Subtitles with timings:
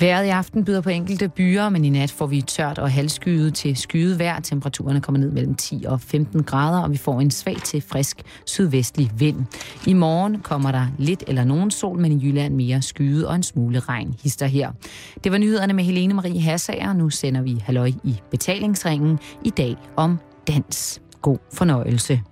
[0.00, 3.54] Været i aften byder på enkelte byer, men i nat får vi tørt og halvskyet
[3.54, 4.40] til skyet vejr.
[4.40, 8.22] Temperaturerne kommer ned mellem 10 og 15 grader, og vi får en svag til frisk
[8.46, 9.36] sydvestlig vind.
[9.86, 13.42] I morgen kommer der lidt eller nogen sol, men i Jylland mere skyet og en
[13.42, 14.72] smule regn hister her.
[15.24, 16.92] Det var nyhederne med Helene Marie Hassager.
[16.92, 20.18] Nu sender vi halløj i betalingsringen i dag om
[20.48, 21.00] dans.
[21.22, 22.22] God fornøjelse.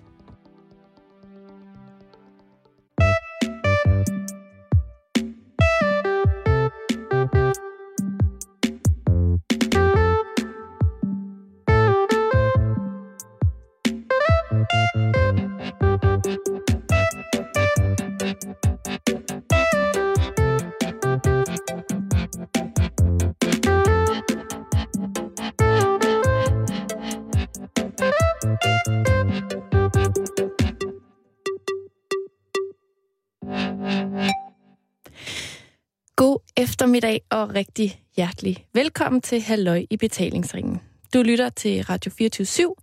[37.36, 40.80] Og rigtig hjertelig velkommen til Halløj i betalingsringen.
[41.14, 42.74] Du lytter til Radio 24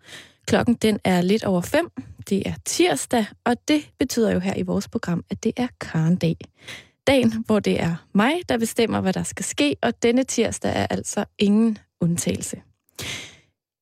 [0.47, 1.91] Klokken den er lidt over 5.
[2.29, 6.37] Det er tirsdag, og det betyder jo her i vores program, at det er Karndag.
[7.07, 10.88] Dagen, hvor det er mig, der bestemmer, hvad der skal ske, og denne tirsdag er
[10.89, 12.61] altså ingen undtagelse.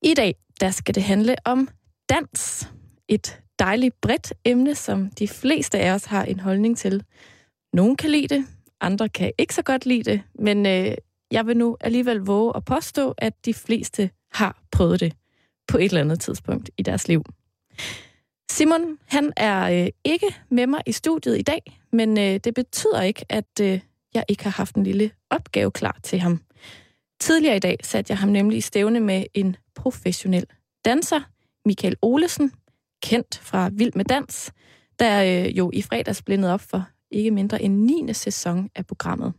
[0.02, 1.70] I dag, der skal det handle om
[2.10, 2.70] dans.
[3.08, 7.04] Et dejligt bredt emne, som de fleste af os har en holdning til.
[7.74, 8.46] Nogen kan lide det,
[8.82, 10.96] andre kan ikke så godt lide det, men øh,
[11.32, 15.14] jeg vil nu alligevel våge at påstå, at de fleste har prøvet det
[15.68, 17.24] på et eller andet tidspunkt i deres liv.
[18.52, 23.02] Simon, han er øh, ikke med mig i studiet i dag, men øh, det betyder
[23.02, 23.80] ikke, at øh,
[24.14, 26.42] jeg ikke har haft en lille opgave klar til ham.
[27.20, 30.46] Tidligere i dag satte jeg ham nemlig i stævne med en professionel
[30.86, 31.22] danser,
[31.66, 32.52] Michael Olesen,
[33.04, 34.52] kendt fra Vild med Dans,
[35.00, 37.76] der øh, jo i fredags blindede op for ikke mindre end
[38.08, 38.14] 9.
[38.14, 39.34] sæson af programmet.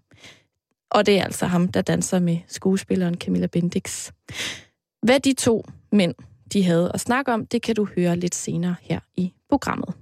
[0.90, 4.12] Og det er altså ham, der danser med skuespilleren Camilla Bendix.
[5.02, 6.14] Hvad de to mænd
[6.52, 9.94] de havde at snakke om, det kan du høre lidt senere her i programmet.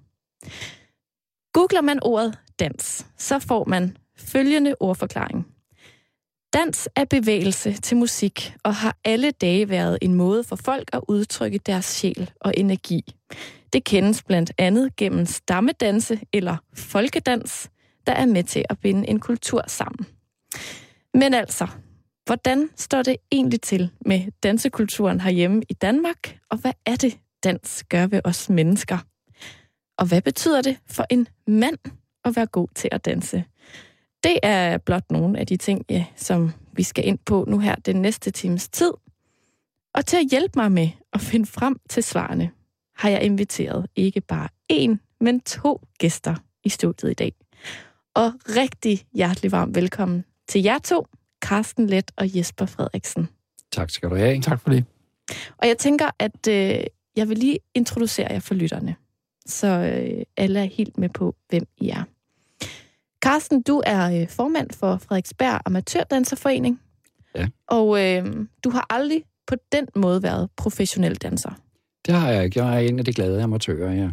[1.53, 5.47] Googler man ordet dans, så får man følgende ordforklaring.
[6.53, 11.01] Dans er bevægelse til musik og har alle dage været en måde for folk at
[11.09, 13.15] udtrykke deres sjæl og energi.
[13.73, 17.71] Det kendes blandt andet gennem stammedanse eller folkedans,
[18.07, 20.07] der er med til at binde en kultur sammen.
[21.15, 21.67] Men altså,
[22.27, 27.85] hvordan står det egentlig til med dansekulturen herhjemme i Danmark, og hvad er det, dans
[27.89, 28.99] gør ved os mennesker?
[29.99, 31.79] Og hvad betyder det for en mand
[32.25, 33.45] at være god til at danse?
[34.25, 37.75] Det er blot nogle af de ting, ja, som vi skal ind på nu her
[37.75, 38.93] den næste times tid.
[39.95, 42.51] Og til at hjælpe mig med at finde frem til svarene,
[43.01, 46.35] har jeg inviteret ikke bare én, men to gæster
[46.65, 47.33] i studiet i dag.
[48.15, 51.07] Og rigtig hjertelig varm velkommen til jer to,
[51.45, 53.29] Carsten Let og Jesper Frederiksen.
[53.73, 54.41] Tak skal du have.
[54.41, 54.85] Tak for det.
[55.59, 56.85] Og jeg tænker, at øh,
[57.17, 58.97] jeg vil lige introducere jer for lytterne,
[59.47, 62.05] så øh, alle er helt med på, hvem I er.
[63.21, 66.81] Carsten, du er øh, formand for Frederiksberg Amatørdanserforening.
[67.35, 67.49] Ja.
[67.67, 71.51] Og øh, du har aldrig på den måde været professionel danser.
[72.07, 72.65] Det har jeg ikke.
[72.65, 74.11] Jeg er en af de glade amatører, ja.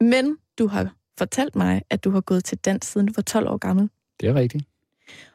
[0.00, 3.48] Men du har fortalt mig, at du har gået til dans, siden du var 12
[3.48, 3.90] år gammel.
[4.20, 4.64] Det er rigtigt.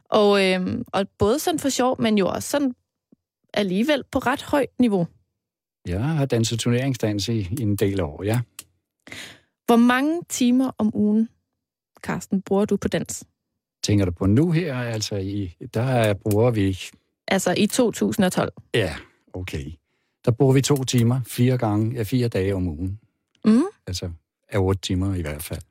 [0.06, 2.76] Og, øh, og både sådan for sjov, men jo også sådan
[3.54, 5.08] alligevel på ret højt niveau.
[5.88, 8.42] Jeg har danset turneringsdans i, i en del år, ja.
[9.66, 11.30] Hvor mange timer om ugen,
[12.02, 13.24] Carsten, bruger du på dans?
[13.84, 16.78] Tænker du på nu her, altså i, der bruger vi...
[17.28, 18.54] Altså i 2012?
[18.74, 18.96] Ja,
[19.34, 19.72] okay.
[20.26, 23.00] Der bruger vi to timer, fire gange, ja, fire dage om ugen.
[23.46, 23.64] Mm.
[23.88, 24.12] Altså
[24.50, 25.62] af otte timer i hvert fald.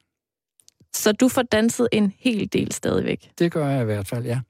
[0.95, 3.31] Så du får danset en hel del stadigvæk?
[3.39, 4.41] Det gør jeg i hvert fald, ja.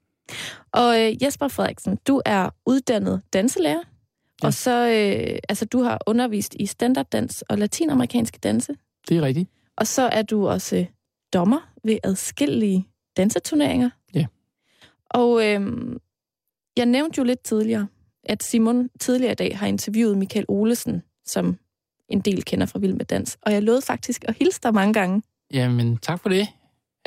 [0.71, 3.83] Og øh, Jesper Frederiksen, du er uddannet danselærer,
[4.43, 4.47] ja.
[4.47, 8.75] og så, øh, altså du har undervist i standarddans og latinamerikanske danse.
[9.09, 9.49] Det er rigtigt.
[9.77, 10.85] Og så er du også øh,
[11.33, 12.87] dommer ved adskillige
[13.17, 13.89] danseturneringer.
[14.13, 14.25] Ja.
[15.09, 15.61] Og øh,
[16.77, 17.87] jeg nævnte jo lidt tidligere,
[18.23, 21.57] at Simon tidligere i dag har interviewet Michael Olesen, som
[22.09, 23.37] en del kender fra Vild med Dans.
[23.41, 25.21] Og jeg lovede faktisk at hilse dig mange gange.
[25.53, 26.47] Jamen, tak for det.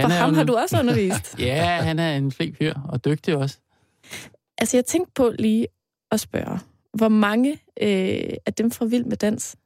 [0.00, 1.38] For er ham jo har du også undervist.
[1.38, 3.58] ja, han er en flink fyr, og dygtig også.
[4.58, 5.66] Altså, jeg tænkte på lige
[6.10, 6.58] at spørge,
[6.94, 7.52] hvor mange
[7.82, 9.56] øh, af dem fra Vild med Dans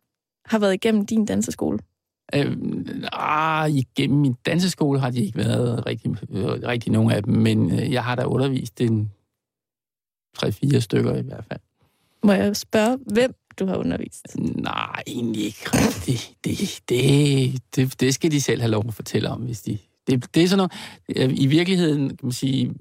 [0.45, 1.79] har været igennem din danseskole?
[2.35, 2.57] Øh,
[3.13, 7.71] ah, igennem min danseskole har de ikke været rigtig, øh, rigtig nogen af dem, men
[7.71, 9.13] øh, jeg har da undervist en
[10.45, 11.61] 3-4 stykker i hvert fald.
[12.23, 14.27] Må jeg spørge, hvem du har undervist?
[14.39, 16.35] Nej, egentlig ikke rigtigt.
[16.45, 19.79] Det, det, det, det skal de selv have lov at fortælle om, hvis de...
[20.07, 20.69] Det, det er sådan
[21.09, 21.33] noget...
[21.39, 22.75] I virkeligheden, kan man sige,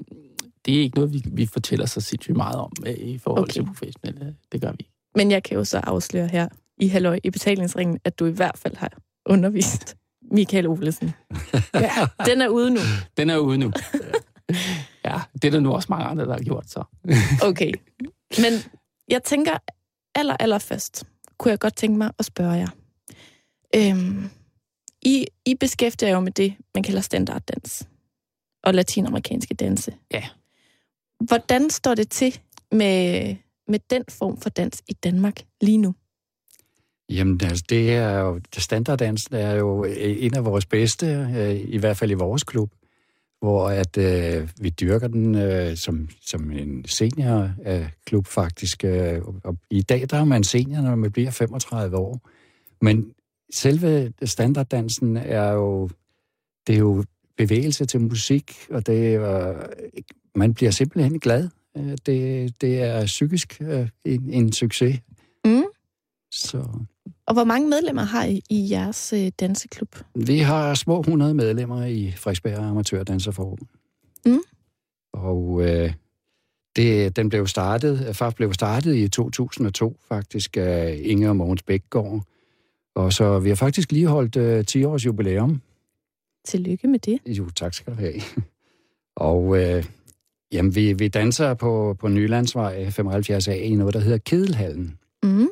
[0.66, 3.54] det er ikke noget, vi, vi fortæller så sindssygt meget om øh, i forhold Okay.
[3.54, 4.36] til professionelle.
[4.52, 4.88] Det gør vi.
[5.16, 6.48] Men jeg kan jo så afsløre her
[6.82, 8.92] i Halløj i betalingsringen, at du i hvert fald har
[9.26, 9.96] undervist
[10.32, 11.12] Michael Olesen.
[11.74, 11.92] Ja,
[12.26, 12.80] den er ude nu.
[13.18, 13.72] Den er ude nu.
[15.08, 16.84] ja, det er der nu også mange andre, der har gjort så.
[17.50, 17.72] Okay.
[18.38, 18.54] Men
[19.08, 19.58] jeg tænker,
[20.16, 21.04] aller, aller først,
[21.38, 22.70] kunne jeg godt tænke mig at spørge jer.
[23.76, 24.30] Øhm,
[25.02, 27.88] I, I beskæftiger jer jo med det, man kalder standarddans
[28.64, 29.94] og latinamerikanske danse.
[30.14, 30.24] Ja.
[31.20, 32.40] Hvordan står det til
[32.72, 33.36] med,
[33.68, 35.96] med den form for dans i Danmark lige nu?
[37.10, 41.06] Jamen, altså, det er jo, standarddansen er jo en af vores bedste,
[41.38, 42.72] øh, i hvert fald i vores klub,
[43.40, 48.84] hvor at øh, vi dyrker den øh, som, som en seniorklub øh, klub faktisk.
[48.84, 52.30] Øh, og I dag der er man senior, når man bliver 35 år.
[52.82, 53.12] Men
[53.54, 55.90] selve standarddansen er jo,
[56.68, 57.04] det er jo
[57.38, 59.54] bevægelse til musik, og det er,
[60.36, 61.50] man bliver simpelthen glad.
[61.78, 65.00] Øh, Det, det er psykisk øh, en, en succes.
[65.46, 65.64] Mm.
[66.32, 66.70] Så
[67.28, 69.96] Og hvor mange medlemmer har I i jeres øh, danseklub?
[70.16, 73.68] vi har små 100 medlemmer i Frederiksberg Amatørdanserforbund.
[74.26, 74.40] Mm.
[75.14, 75.94] Og øh,
[76.76, 82.22] det, den blev startet, faktisk blev startet i 2002 faktisk af Inge og Mogens Bækgaard.
[82.96, 85.62] Og så vi har faktisk lige holdt øh, 10 års jubilæum.
[86.46, 87.20] Tillykke med det.
[87.26, 88.14] Jo, tak skal du have.
[89.16, 89.86] Og øh,
[90.52, 94.98] jamen, vi, vi danser på, på Nylandsvej 75A i noget, der hedder Kedelhallen.
[95.24, 95.48] Mm.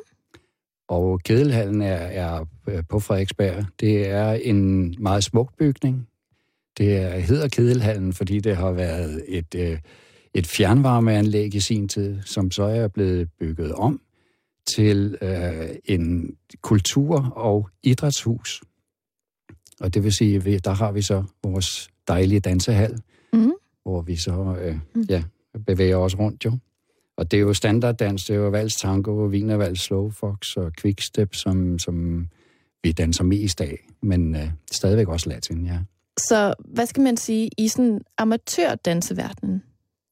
[0.88, 2.44] Og Kedelhallen er, er
[2.88, 3.64] på Frederiksberg.
[3.80, 6.08] Det er en meget smuk bygning.
[6.78, 9.78] Det er, hedder Kedelhallen, fordi det har været et, øh,
[10.34, 14.00] et fjernvarmeanlæg i sin tid, som så er blevet bygget om
[14.66, 18.62] til øh, en kultur- og idrætshus.
[19.80, 22.98] Og det vil sige, vi- der har vi så vores dejlige dansehal,
[23.32, 23.52] Mm.
[23.82, 25.02] hvor vi så øh, Mm.
[25.08, 25.22] ja,
[25.66, 26.58] bevæger os rundt jo.
[27.16, 31.78] Og det er jo standarddans, det er jo vals tango, wienervals, slowfox og quickstep, som,
[31.78, 32.28] som
[32.82, 35.78] vi danser mest af, men øh, stadigvæk også latin, ja.
[36.18, 39.62] Så hvad skal man sige, i sådan amatørdanseverdenen,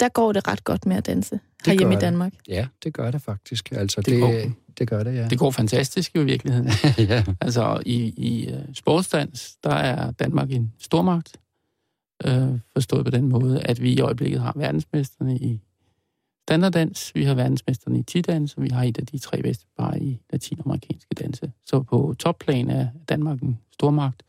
[0.00, 2.00] der går det ret godt med at danse herhjemme i det.
[2.00, 2.32] Danmark.
[2.48, 3.72] Ja, det gør det faktisk.
[3.72, 4.28] Altså, Det det, går.
[4.28, 5.28] det, det gør det, ja.
[5.28, 6.70] Det går fantastisk jo i virkeligheden.
[7.10, 7.24] ja.
[7.40, 11.36] Altså i, i uh, sportsdans, der er Danmark en stormagt.
[12.28, 15.60] Uh, forstået på den måde, at vi i øjeblikket har verdensmesterne i
[16.48, 19.94] standarddans, vi har verdensmesterne i tidans, og vi har et af de tre bedste par
[19.94, 21.52] i latinamerikanske danse.
[21.66, 24.22] Så på topplan er Danmark en stormagt.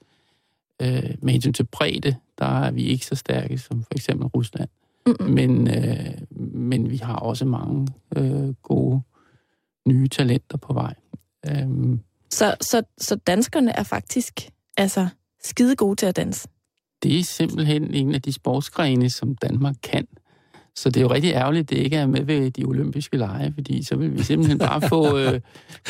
[0.83, 0.89] Uh,
[1.21, 4.69] med hensyn til bredde, der er vi ikke så stærke som for eksempel Rusland.
[5.05, 5.29] Mm-mm.
[5.29, 6.13] Men, øh,
[6.53, 9.01] men vi har også mange øh, gode
[9.87, 10.93] nye talenter på vej.
[11.49, 15.07] Øhm, Så, så, så danskerne er faktisk altså
[15.43, 16.47] skide gode til at danse.
[17.03, 20.07] det er simpelthen en af de sportsgrene, som Danmark kan.
[20.77, 23.53] Så det er jo rigtig ærgerligt, at det ikke er med ved de olympiske lege,
[23.53, 25.17] fordi så vil vi simpelthen bare få...
[25.17, 25.31] Øh,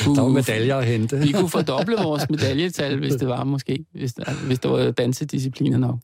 [0.03, 1.17] kunne, Der var medaljer at hente.
[1.17, 5.77] Vi kunne fordoble vores medaljetal, hvis det var måske, hvis der, hvis der var dansediscipliner
[5.77, 5.99] nok.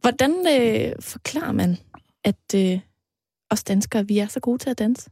[0.00, 1.76] Hvordan øh, forklarer man,
[2.24, 2.78] at øh,
[3.50, 5.10] os danskere, vi er så gode til at danse?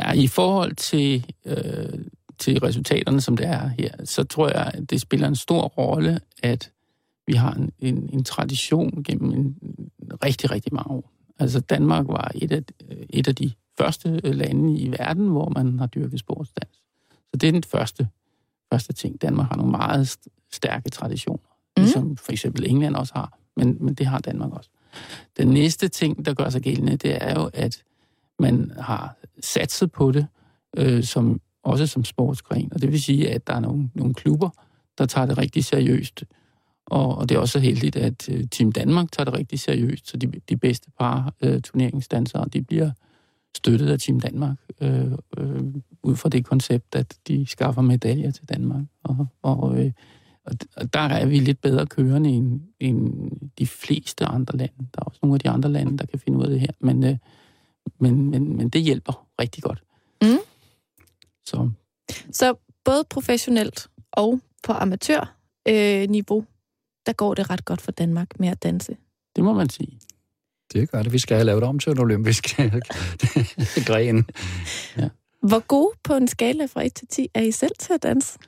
[0.00, 2.04] Ja, i forhold til, øh,
[2.38, 6.20] til resultaterne, som det er her, så tror jeg, at det spiller en stor rolle,
[6.42, 6.70] at
[7.26, 9.56] vi har en, en, en tradition gennem en,
[10.24, 11.09] rigtig, rigtig mange år.
[11.40, 12.62] Altså Danmark var et af,
[13.10, 16.76] et af de første lande i verden, hvor man har dyrket sportsdans.
[17.10, 18.08] Så det er den første,
[18.72, 19.22] første ting.
[19.22, 21.38] Danmark har nogle meget st- stærke traditioner,
[21.76, 21.82] mm.
[21.82, 24.70] ligesom for eksempel England også har, men, men det har Danmark også.
[25.36, 27.82] Den næste ting, der gør sig gældende, det er jo, at
[28.38, 30.26] man har satset på det,
[30.76, 32.72] øh, som, også som sportsgren.
[32.72, 34.50] Og det vil sige, at der er nogle, nogle klubber,
[34.98, 36.24] der tager det rigtig seriøst.
[36.86, 40.08] Og, og det er også så heldigt, at øh, Team Danmark tager det rigtig seriøst,
[40.08, 42.90] så de, de bedste par øh, turneringsdansere, de bliver
[43.56, 45.64] støttet af Team Danmark, øh, øh,
[46.02, 48.84] ud fra det koncept, at de skaffer medaljer til Danmark.
[49.02, 49.92] Og, og, øh,
[50.76, 54.74] og der er vi lidt bedre kørende end, end de fleste andre lande.
[54.78, 56.72] Der er også nogle af de andre lande, der kan finde ud af det her,
[56.80, 57.16] men, øh,
[57.98, 59.82] men, men, men det hjælper rigtig godt.
[60.22, 60.38] Mm.
[61.46, 61.70] Så
[62.32, 66.44] Så både professionelt og på amatørniveau, øh, niveau,
[67.10, 68.96] der går det ret godt for Danmark med at danse.
[69.36, 70.00] det må man sige.
[70.72, 71.12] Det gør det.
[71.12, 72.44] Vi skal have lavet om til en olympisk
[73.88, 74.26] gren.
[75.42, 78.38] Hvor gode på en skala fra 1 til 10 er I selv til at danse?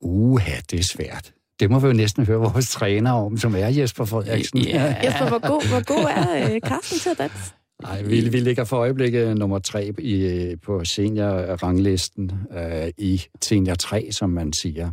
[0.00, 1.32] Uha, det er svært.
[1.60, 4.58] Det må vi jo næsten høre vores træner om, som er Jesper Frederiksen.
[4.58, 4.96] Ja.
[5.04, 7.52] Jesper, hvor god, hvor god er øh, Carsten til at danse?
[7.82, 14.12] Nej, vi, vi ligger for øjeblikket nummer tre i, på seniorranglisten øh, i senior 3,
[14.12, 14.90] som man siger.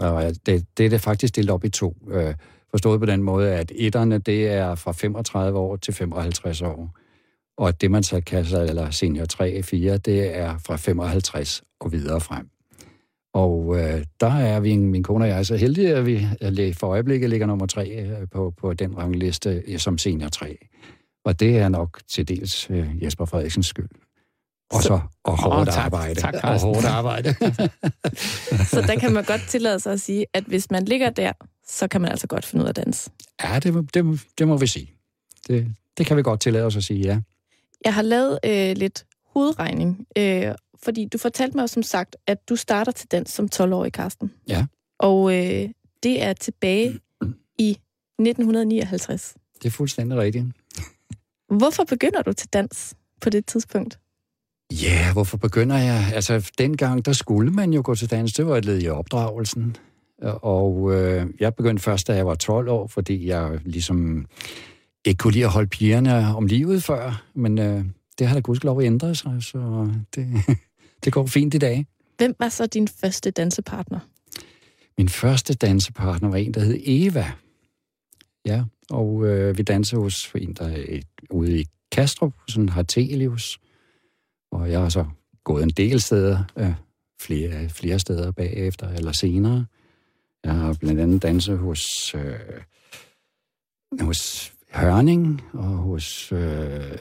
[0.00, 1.96] Og det, det er det faktisk delt op i to.
[2.10, 2.34] Øh,
[2.74, 6.98] Forstået på den måde, at etterne, det er fra 35 år til 55 år.
[7.56, 11.92] Og at det, man så kalder, eller senior 3 4, det er fra 55 og
[11.92, 12.48] videre frem.
[13.34, 16.26] Og øh, der er vi, min kone og jeg, så heldige, at vi
[16.72, 20.58] for øjeblikket ligger nummer 3 øh, på, på den rangliste øh, som senior 3.
[21.24, 23.88] Og det er nok til dels øh, Jesper Frederiksens skyld.
[24.70, 26.20] Og så og hårdt oh, tak, arbejde.
[26.20, 27.34] Tak, og hårdt arbejde.
[28.72, 31.32] så der kan man godt tillade sig at sige, at hvis man ligger der,
[31.68, 33.10] så kan man altså godt finde ud af at danse.
[33.42, 34.94] Ja, det, det, det må vi sige.
[35.48, 37.20] Det, det kan vi godt tillade os at sige, ja.
[37.84, 40.54] Jeg har lavet øh, lidt hovedregning, øh,
[40.84, 44.32] fordi du fortalte mig som sagt, at du starter til dans som 12-årig, Karsten.
[44.48, 44.66] Ja.
[44.98, 45.68] Og øh,
[46.02, 47.00] det er tilbage
[47.58, 49.34] i 1959.
[49.62, 50.44] Det er fuldstændig rigtigt.
[51.48, 53.98] Hvorfor begynder du til dans på det tidspunkt?
[54.82, 56.10] Ja, yeah, hvorfor begynder jeg?
[56.14, 58.32] Altså, dengang, der skulle man jo gå til dans.
[58.32, 59.76] Det var et led i opdragelsen.
[60.22, 64.26] Og øh, jeg begyndte først, da jeg var 12 år, fordi jeg ligesom
[65.04, 67.24] ikke kunne lide at holde pigerne om livet før.
[67.34, 67.84] Men øh,
[68.18, 70.26] det har da gudskelov ændret sig, så det,
[71.04, 71.86] det går fint i dag.
[72.18, 73.98] Hvem var så din første dansepartner?
[74.98, 77.32] Min første dansepartner var en, der hed Eva.
[78.46, 81.00] Ja, og øh, vi dansede hos en, der er
[81.30, 83.58] ude i Kastrup, sådan Hartelius.
[84.54, 85.04] Og jeg har så
[85.44, 86.74] gået en del steder, øh,
[87.20, 89.66] flere, flere steder bagefter eller senere.
[90.44, 92.60] Jeg har blandt andet danset hos, øh,
[94.00, 96.98] hos Hørning og hos øh,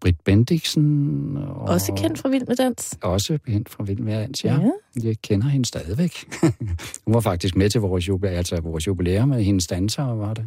[0.00, 1.36] Britt Bendiksen.
[1.36, 2.98] Og også kendt fra Vild med Dans.
[3.02, 4.60] Også kendt fra Vild med Dans, ja.
[4.60, 4.70] ja.
[5.02, 6.12] Jeg kender hende stadigvæk.
[7.04, 10.46] Hun var faktisk med til vores, jubilæum, altså vores jubilæum med hendes danser, var det.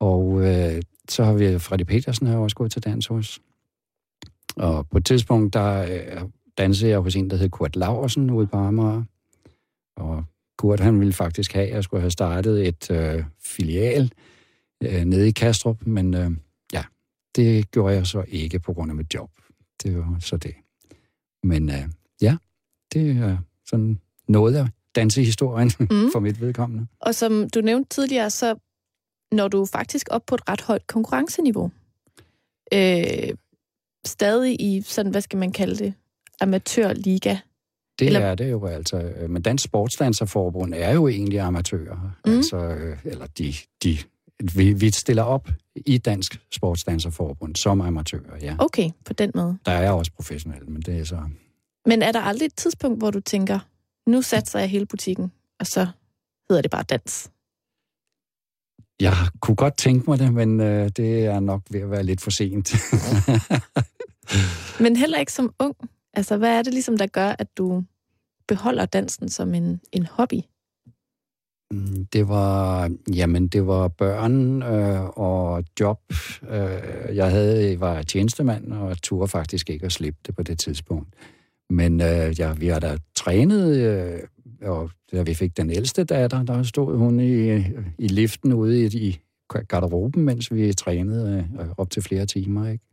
[0.00, 3.40] Og øh, så har vi Freddy Petersen har også gået til dans hos.
[4.56, 6.22] Og på et tidspunkt, der øh,
[6.58, 9.02] dansede jeg hos en, der hed Kurt Laversen ude på Amager.
[9.96, 10.24] Og
[10.58, 14.12] Kurt, han ville faktisk have, at jeg skulle have startet et øh, filial
[14.82, 16.30] øh, nede i Kastrup, men øh,
[16.72, 16.84] ja,
[17.36, 19.30] det gjorde jeg så ikke på grund af mit job.
[19.82, 20.54] Det var så det.
[21.42, 21.88] Men øh,
[22.22, 22.36] ja,
[22.92, 26.12] det er sådan noget af dansehistorien mm.
[26.12, 26.86] for mit vedkommende.
[27.00, 28.54] Og som du nævnte tidligere, så
[29.32, 31.70] når du faktisk op på et ret højt konkurrenceniveau.
[32.72, 33.34] Øh,
[34.06, 35.94] stadig i sådan, hvad skal man kalde det,
[36.40, 37.36] amatørliga.
[37.98, 38.20] Det eller...
[38.20, 38.96] er det jo altså.
[38.96, 42.16] Øh, men Dansk Sportsdanserforbund er jo egentlig amatører.
[42.26, 42.36] Mm.
[42.36, 43.98] Altså, øh, eller de, de
[44.56, 45.48] vi, vi stiller op
[45.86, 48.56] i Dansk Sportsdanserforbund som amatører, ja.
[48.58, 49.58] Okay, på den måde.
[49.66, 51.18] Der er også professionelle, men det er så...
[51.86, 53.58] Men er der aldrig et tidspunkt, hvor du tænker,
[54.06, 55.86] nu satser jeg hele butikken, og så
[56.48, 57.30] hedder det bare dans?
[59.00, 62.20] Jeg kunne godt tænke mig det, men øh, det er nok ved at være lidt
[62.20, 62.74] for sent.
[64.82, 65.76] men heller ikke som ung.
[66.14, 67.84] Altså, hvad er det ligesom, der gør, at du
[68.48, 70.40] beholder dansen som en, en hobby?
[71.70, 76.00] Mm, det var, jamen, det var børn øh, og job.
[76.50, 81.08] Øh, jeg havde, var tjenestemand og turde faktisk ikke at slippe det på det tidspunkt.
[81.70, 84.20] Men øh, ja, vi har da trænet, øh,
[84.62, 87.56] og da vi fik den ældste datter, der stod hun i,
[87.98, 89.20] i liften ude i, i
[89.68, 92.68] garderoben, mens vi trænede øh, op til flere timer.
[92.68, 92.84] Ikke?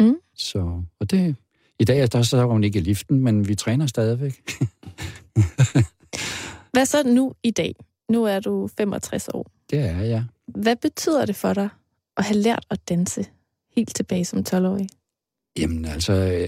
[0.00, 0.16] Mm.
[0.34, 1.36] Så, og det,
[1.78, 4.42] i dag der så hun ikke i liften, men vi træner stadigvæk.
[6.72, 7.74] Hvad så nu i dag?
[8.08, 9.50] Nu er du 65 år.
[9.70, 10.06] Det er jeg.
[10.06, 10.24] Ja.
[10.46, 11.68] Hvad betyder det for dig
[12.16, 13.24] at have lært at danse
[13.76, 14.88] helt tilbage som 12-årig?
[15.58, 16.46] Jamen altså,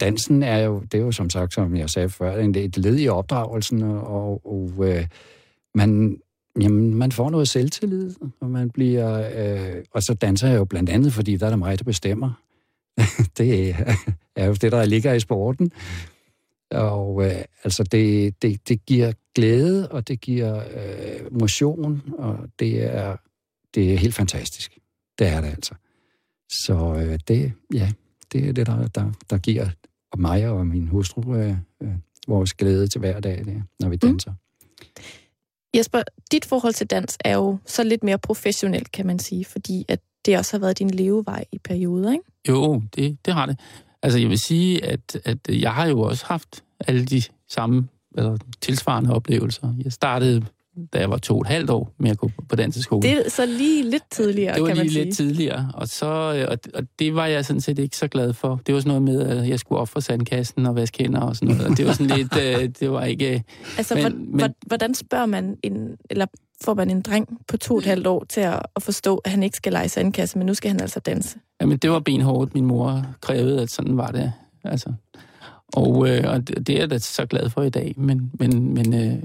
[0.00, 3.08] dansen er jo, det er jo som sagt, som jeg sagde før, et led i
[3.08, 5.06] opdragelsen, og, og øh,
[5.74, 6.20] man,
[6.60, 10.90] jamen, man får noget selvtillid, og man bliver, øh, og så danser jeg jo blandt
[10.90, 12.42] andet, fordi der er der mig, der bestemmer.
[13.38, 13.76] det
[14.36, 15.72] er jo det, der ligger i sporten.
[16.70, 22.82] Og øh, altså, det, det, det giver glæde, og det giver øh, motion, og det
[22.82, 23.16] er,
[23.74, 24.78] det er helt fantastisk.
[25.18, 25.74] Det er det altså.
[26.48, 27.92] Så øh, det, ja,
[28.32, 29.68] det er det, der, der, der giver
[30.18, 31.88] mig og min hustru øh, øh,
[32.28, 34.08] vores glæde til hver dag, det, når vi mm.
[34.08, 34.30] danser.
[34.30, 34.36] Mm.
[35.76, 36.02] Jesper,
[36.32, 40.00] dit forhold til dans er jo så lidt mere professionelt, kan man sige, fordi at
[40.26, 42.24] det også har været din levevej i perioder, ikke?
[42.48, 43.60] Jo, det, det har det.
[44.02, 48.36] Altså, jeg vil sige, at, at jeg har jo også haft alle de samme eller
[48.60, 49.74] tilsvarende oplevelser.
[49.84, 50.46] Jeg startede,
[50.92, 53.02] da jeg var to og et halvt år med at gå på danseskole.
[53.02, 55.04] Det er så lige lidt tidligere, Det var kan lige man sige.
[55.04, 56.06] lidt tidligere, og, så,
[56.50, 58.60] og, og det var jeg sådan set ikke så glad for.
[58.66, 61.36] Det var sådan noget med, at jeg skulle op for sandkassen og vaske hænder og
[61.36, 61.70] sådan noget.
[61.70, 63.44] Og det var sådan lidt, øh, det var ikke...
[63.78, 66.26] Altså, men, men, hvordan spørger man en, eller
[66.64, 69.30] får man en dreng på to og et halvt år til at, at forstå, at
[69.30, 71.38] han ikke skal lege sandkasse, men nu skal han altså danse?
[71.60, 72.54] Jamen, det var benhårdt.
[72.54, 74.32] Min mor krævede, at sådan var det.
[74.64, 74.92] Altså.
[75.72, 78.94] Og, øh, og det, er jeg da så glad for i dag, men, men, men
[78.94, 79.22] øh,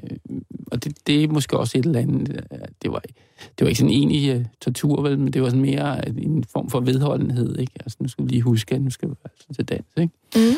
[0.72, 3.02] og det, det er måske også et eller andet, øh, det var,
[3.40, 6.44] det var ikke sådan en enig uh, tortur, vel, men det var sådan mere en
[6.44, 7.74] form for vedholdenhed, ikke?
[7.80, 10.14] Altså, nu skal vi lige huske, at nu skal vi altså til dans, ikke?
[10.36, 10.56] Mm.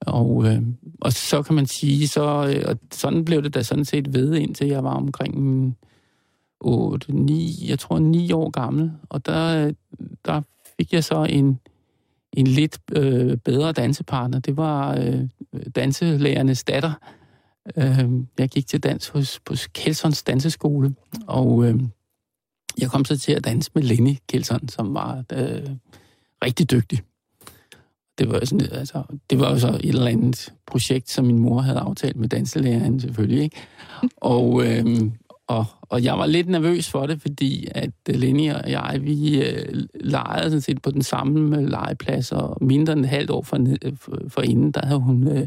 [0.00, 0.62] Og, øh,
[1.00, 4.34] og så kan man sige, så, øh, og sådan blev det da sådan set ved,
[4.34, 5.76] indtil jeg var omkring
[6.60, 9.72] 8, 9, jeg tror 9 år gammel, og der,
[10.24, 10.42] der
[10.76, 11.58] fik jeg så en,
[12.32, 14.38] en lidt øh, bedre dansepartner.
[14.38, 15.28] Det var øh,
[15.74, 16.92] danselærernes datter.
[17.76, 20.94] Øh, jeg gik til dans hos, på Kelsons danseskole,
[21.26, 21.80] og øh,
[22.78, 25.70] jeg kom så til at danse med Lenny Kelson, som var øh,
[26.44, 27.02] rigtig dygtig.
[28.18, 31.60] Det var, sådan, altså, det var jo så et eller andet projekt, som min mor
[31.60, 33.42] havde aftalt med danselæreren selvfølgelig.
[33.42, 33.56] Ikke?
[34.16, 35.10] Og, øh,
[35.48, 39.82] og, og jeg var lidt nervøs for det, fordi at Lenny og jeg, vi øh,
[40.00, 44.18] legede sådan set på den samme legeplads, og mindre end et halvt år for, for,
[44.28, 45.46] for inden, der havde hun øh,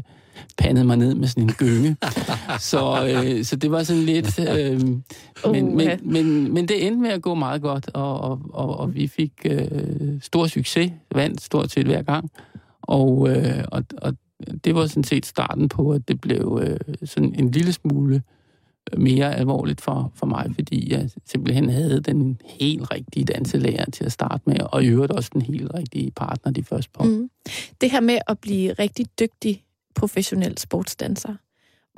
[0.58, 1.96] pandet mig ned med sådan en gynge.
[2.70, 4.38] så, øh, så det var sådan lidt...
[4.38, 4.80] Øh,
[5.52, 8.94] men, men, men, men det endte med at gå meget godt, og, og, og, og
[8.94, 9.68] vi fik øh,
[10.20, 12.30] stor succes, vandt stort set hver gang.
[12.82, 14.14] Og, øh, og, og
[14.64, 18.22] det var sådan set starten på, at det blev øh, sådan en lille smule
[18.96, 24.12] mere alvorligt for, for mig, fordi jeg simpelthen havde den helt rigtige danselærer til at
[24.12, 27.30] starte med, og i øvrigt også den helt rigtige partner de første par mm.
[27.80, 31.34] Det her med at blive rigtig dygtig professionel sportsdanser,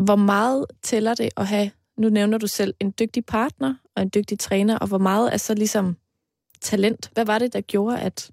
[0.03, 4.11] hvor meget tæller det at have, nu nævner du selv, en dygtig partner og en
[4.15, 5.97] dygtig træner, og hvor meget er så ligesom
[6.61, 7.11] talent?
[7.15, 8.31] Hvad var det, der gjorde, at,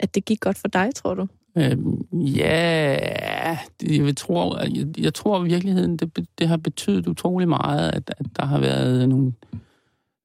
[0.00, 1.26] at det gik godt for dig, tror du?
[1.56, 7.90] Øhm, ja, jeg tror, jeg, jeg tror at virkeligheden, det, det har betydet utrolig meget,
[7.90, 9.32] at, at der har været nogle,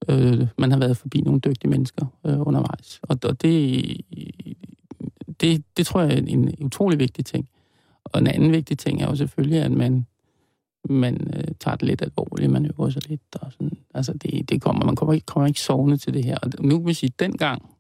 [0.10, 3.00] øh, man har været forbi nogle dygtige mennesker øh, undervejs.
[3.04, 3.84] Og, og det,
[5.42, 7.50] det, det tror jeg er en utrolig vigtig ting.
[8.04, 10.06] Og en anden vigtig ting er jo selvfølgelig, at man,
[10.90, 13.22] man øh, tager det lidt alvorligt, man øver sig lidt.
[13.42, 13.78] Og sådan.
[13.94, 16.38] Altså det, det kommer, man kommer ikke, kommer ikke sovende til det her.
[16.38, 17.76] Og nu kan jeg sige, dengang,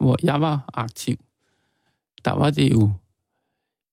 [0.00, 1.16] hvor jeg var aktiv,
[2.26, 2.90] der var det jo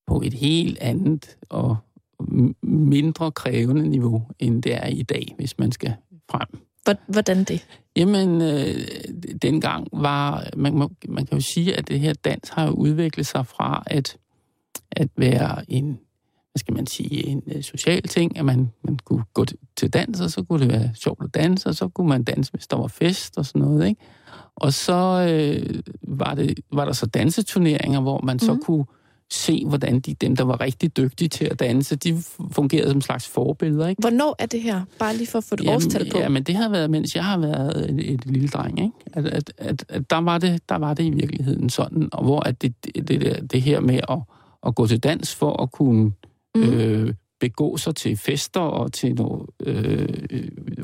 [0.07, 1.77] på et helt andet og
[2.63, 5.93] mindre krævende niveau, end det er i dag, hvis man skal
[6.31, 6.47] frem.
[7.07, 7.67] Hvordan det?
[7.95, 8.87] Jamen, øh,
[9.41, 13.83] dengang var, man, man kan jo sige, at det her dans har udviklet sig fra
[13.87, 14.17] at,
[14.91, 15.85] at være en,
[16.51, 19.45] hvad skal man sige, en uh, social ting, at man, man kunne gå
[19.77, 22.51] til dans, og så kunne det være sjovt at danse, og så kunne man danse,
[22.51, 24.01] hvis der var fest og sådan noget, ikke?
[24.55, 28.39] Og så øh, var, det, var der så danseturneringer, hvor man mm.
[28.39, 28.85] så kunne
[29.31, 33.27] se, hvordan de, dem, der var rigtig dygtige til at danse, de fungerede som slags
[33.27, 33.87] forbilleder.
[33.87, 34.01] Ikke?
[34.01, 34.81] Hvornår er det her?
[34.99, 36.29] Bare lige for at få et årstal på.
[36.29, 38.79] Men det har været, mens jeg har været et, et lille dreng.
[38.79, 38.91] Ikke?
[39.13, 42.39] At, at, at, at der, var det, der var det i virkeligheden sådan, og hvor
[42.39, 44.19] at det, det, det, det her med at,
[44.67, 46.11] at gå til dans for at kunne
[46.55, 46.63] mm.
[46.63, 50.07] øh, begå sig til fester og til noget, øh,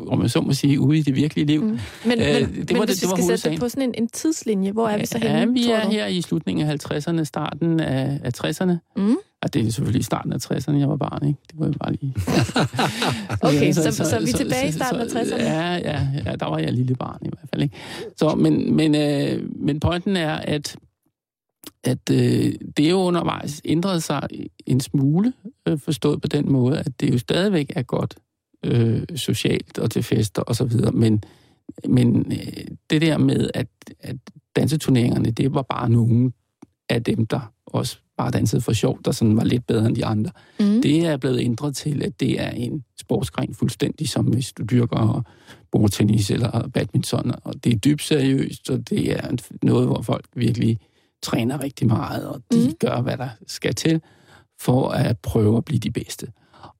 [0.08, 1.64] om man så må sige, ude i det virkelige liv.
[1.64, 1.80] Mm.
[2.06, 3.90] Men, øh, det men var, hvis det, det var vi skal sætte det på sådan
[3.90, 5.38] en, en tidslinje, hvor er vi så henne?
[5.38, 8.74] Ja, vi er her i slutningen af 50'erne, starten af, af 60'erne.
[8.96, 9.16] Mm.
[9.42, 11.40] Og det er selvfølgelig starten af 60'erne, jeg var barn, ikke?
[11.52, 12.16] Det var jo bare lige...
[13.58, 15.42] okay, så, så, så, så er vi tilbage i starten af 60'erne?
[15.42, 17.76] Ja, ja, ja, der var jeg lille barn i hvert fald, ikke?
[18.18, 20.76] Så, men, men, øh, men pointen er, at
[21.84, 24.28] at øh, det jo undervejs ændrede sig
[24.66, 25.34] en smule,
[25.68, 28.16] øh, forstået på den måde, at det jo stadigvæk er godt
[28.66, 31.24] øh, socialt og til fester og så videre, men,
[31.88, 33.68] men øh, det der med, at,
[34.00, 34.18] at
[34.56, 36.32] danseturneringerne, det var bare nogle
[36.90, 40.06] af dem, der også bare dansede for sjov, der sådan var lidt bedre end de
[40.06, 40.32] andre.
[40.60, 40.82] Mm.
[40.82, 45.24] Det er blevet ændret til, at det er en sportsgren fuldstændig, som hvis du dyrker
[45.72, 49.32] bordtennis eller badminton, og det er dybt seriøst, og det er
[49.64, 50.80] noget, hvor folk virkelig
[51.22, 52.74] træner rigtig meget, og de mm.
[52.80, 54.02] gør, hvad der skal til
[54.62, 56.28] for at prøve at blive de bedste.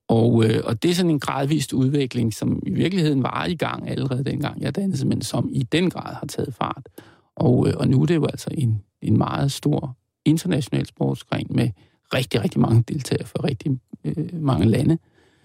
[0.08, 3.90] Og, øh, og det er sådan en gradvist udvikling, som i virkeligheden var i gang
[3.90, 6.88] allerede dengang jeg dansede, men som i den grad har taget fart.
[7.36, 11.70] Og, øh, og nu er det jo altså en, en meget stor international sportsgren med
[12.14, 14.98] rigtig, rigtig mange deltagere fra rigtig øh, mange lande.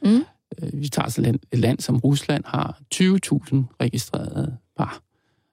[0.05, 0.25] Mm.
[0.62, 3.01] Øh, vi tager så land, et land som Rusland har 20.000
[3.81, 5.01] registrerede par.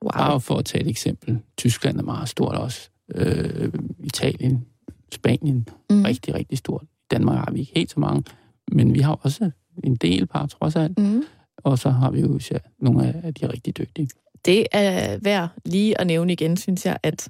[0.03, 0.11] Wow.
[0.11, 1.39] Bare for at tage et eksempel.
[1.57, 4.67] Tyskland er meget stort også øh, Italien,
[5.13, 6.03] Spanien, mm.
[6.03, 6.83] rigtig, rigtig stort.
[6.83, 8.25] I Danmark har vi ikke helt så mange,
[8.73, 9.51] men vi har også
[9.85, 10.99] en del par, trods alt.
[10.99, 11.23] Mm.
[11.57, 14.09] Og så har vi jo ja, nogle af de rigtig dygtige.
[14.45, 17.29] Det er værd lige at nævne igen, synes jeg, at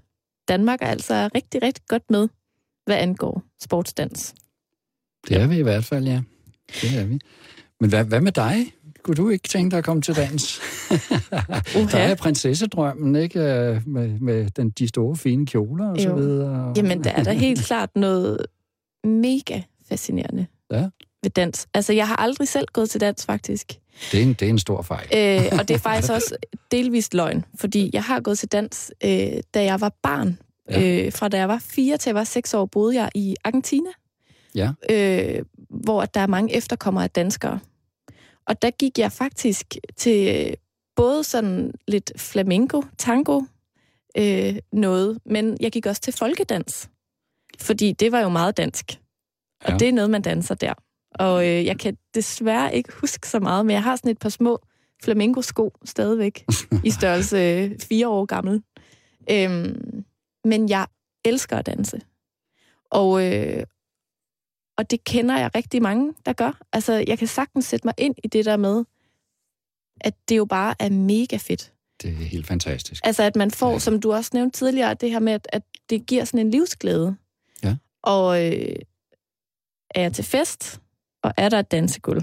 [0.49, 2.29] Danmark er altså rigtig, rigtig godt med,
[2.87, 4.35] hvad angår sportsdans.
[5.29, 6.23] Det er vi i hvert fald, ja.
[6.81, 7.19] Det er vi.
[7.81, 8.73] Men hvad, hvad med dig?
[9.03, 10.59] Kunne du ikke tænke dig at komme til dans?
[10.59, 11.91] uh-huh.
[11.93, 13.39] Der er prinsessedrømmen, ikke?
[13.87, 16.03] Med, med den, de store, fine kjoler og jo.
[16.03, 16.73] så videre.
[16.77, 18.47] Jamen, der er der helt klart noget
[19.05, 20.89] mega fascinerende Ja.
[21.23, 21.67] ved dans.
[21.75, 23.73] Altså, jeg har aldrig selv gået til dans, faktisk.
[24.13, 25.07] Det er en, det er en stor fejl.
[25.15, 26.37] Øh, og det er faktisk også
[26.71, 29.11] delvist løgn, fordi jeg har gået til dans, øh,
[29.55, 30.39] da jeg var barn.
[30.71, 31.05] Ja.
[31.07, 33.91] Øh, fra da jeg var fire til jeg var seks år, boede jeg i Argentina,
[34.55, 34.71] Ja.
[34.91, 37.59] øh, hvor der er mange efterkommere af danskere.
[38.47, 40.55] Og der gik jeg faktisk til øh,
[40.97, 43.43] både sådan lidt flamenco, tango,
[44.19, 46.91] øh, noget, men jeg gik også til folkedans.
[47.61, 49.01] Fordi det var jo meget dansk.
[49.65, 49.79] Og Ja.
[49.79, 50.75] det er noget, man danser der.
[51.15, 54.29] Og øh, jeg kan desværre ikke huske så meget, men jeg har sådan et par
[54.29, 54.59] små
[55.03, 56.45] flamenco-sko stadigvæk,
[56.85, 58.63] i størrelse øh, fire år gammel.
[59.31, 60.05] Øhm,
[60.45, 60.87] men jeg
[61.25, 62.01] elsker at danse.
[62.91, 63.65] Og, øh,
[64.79, 66.61] og det kender jeg rigtig mange, der gør.
[66.73, 68.85] Altså, jeg kan sagtens sætte mig ind i det der med,
[70.01, 71.73] at det jo bare er mega fedt.
[72.03, 73.07] Det er helt fantastisk.
[73.07, 73.79] Altså, at man får, Ja.
[73.79, 77.17] som du også nævnte tidligere, det her med, at, at det giver sådan en livsglæde.
[77.65, 77.77] Ja.
[78.03, 78.77] Og øh,
[79.95, 80.81] er jeg til fest,
[81.23, 82.23] og er der et dansegulv,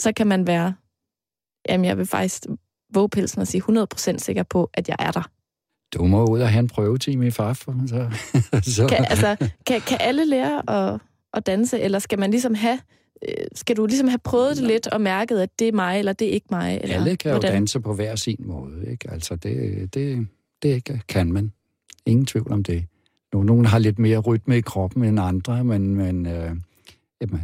[0.00, 0.74] så kan man være,
[1.68, 2.46] jamen jeg vil faktisk
[2.94, 5.30] våge pelsen og sige 100% sikker på, at jeg er der.
[5.94, 7.74] Du må ud og have en prøvetime i farfor.
[7.86, 8.10] Så,
[8.76, 8.86] så.
[8.88, 11.00] Kan, altså, kan, kan alle lære at,
[11.34, 12.78] at danse, eller skal man ligesom have,
[13.28, 16.12] øh, skal du ligesom have prøvet det lidt og mærket, at det er mig, eller
[16.12, 16.80] det er ikke mig?
[16.82, 17.52] Eller Alle kan jo hvordan?
[17.52, 18.90] danse på hver sin måde.
[18.90, 19.10] Ikke?
[19.10, 20.26] Altså, det, det,
[20.62, 21.52] det kan man.
[22.06, 22.84] Ingen tvivl om det.
[23.32, 26.56] Nogle har lidt mere rytme i kroppen end andre, men, men øh,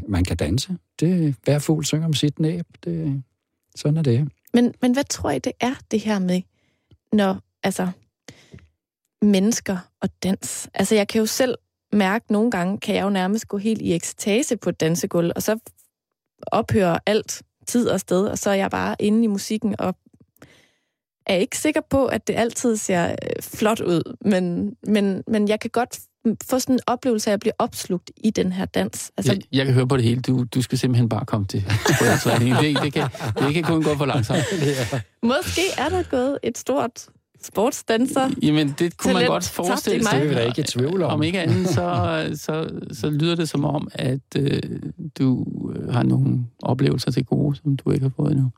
[0.09, 0.77] man kan danse.
[1.01, 2.67] Det, hver fugl synger om sit næb.
[2.85, 3.23] Det,
[3.77, 4.29] sådan er det.
[4.55, 6.43] Men, men hvad tror I, det er, det her med,
[7.13, 7.89] når, altså,
[9.23, 10.69] mennesker og dans?
[10.75, 11.55] Altså, jeg kan jo selv
[11.93, 15.43] mærke, nogle gange kan jeg jo nærmest gå helt i ekstase på et dansegulv, og
[15.43, 15.59] så
[16.47, 19.95] ophører alt tid og sted, og så er jeg bare inde i musikken, og
[21.27, 25.61] er ikke sikker på, at det altid ser øh, flot ud, men, men, men jeg
[25.61, 25.99] kan godt
[26.51, 29.11] få sådan en oplevelse af at blive opslugt i den her dans.
[29.17, 30.21] Altså, Jeg, jeg kan høre på det hele.
[30.21, 31.65] Du, du skal simpelthen bare komme til.
[31.65, 34.39] Det, det, kan, det kan kun gå for langsomt.
[35.23, 37.09] måske er der gået et stort
[37.43, 40.21] sportsdanser Jamen, det kunne man Talent godt tabt forestille sig.
[40.21, 41.11] Det er vi da ikke i tvivl om.
[41.11, 44.61] Om ikke andet, så, så, så lyder det som om, at øh,
[45.19, 45.47] du
[45.77, 48.51] øh, har nogle oplevelser til gode, som du ikke har fået endnu.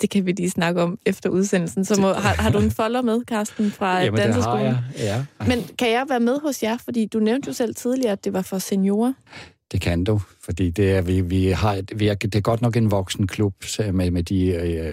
[0.00, 1.84] Det kan vi lige snakke om efter udsendelsen.
[1.84, 4.66] Så må, har, har du en folder med, Karsten, fra Jamen, det har danseskolen?
[4.66, 4.82] jeg.
[4.98, 5.24] Ja.
[5.46, 6.76] Men kan jeg være med hos jer?
[6.84, 9.12] Fordi du nævnte jo selv tidligere, at det var for seniorer.
[9.72, 12.76] Det kan du, fordi det er, vi, vi har, vi er, det er godt nok
[12.76, 13.54] en voksen klub
[13.92, 14.46] med, med de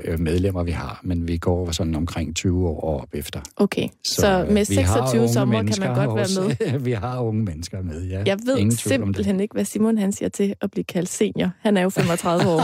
[0.05, 3.41] øh, medlemmer, vi har, men vi går sådan omkring 20 år op efter.
[3.55, 6.55] Okay, så, så øh, med vi har 26 unge sommer kan man godt være også.
[6.60, 6.79] med.
[6.89, 8.23] vi har unge mennesker med, ja.
[8.25, 11.51] Jeg ved Ingen simpelthen ikke, hvad Simon han siger til at blive kaldt senior.
[11.60, 12.62] Han er jo 35 år.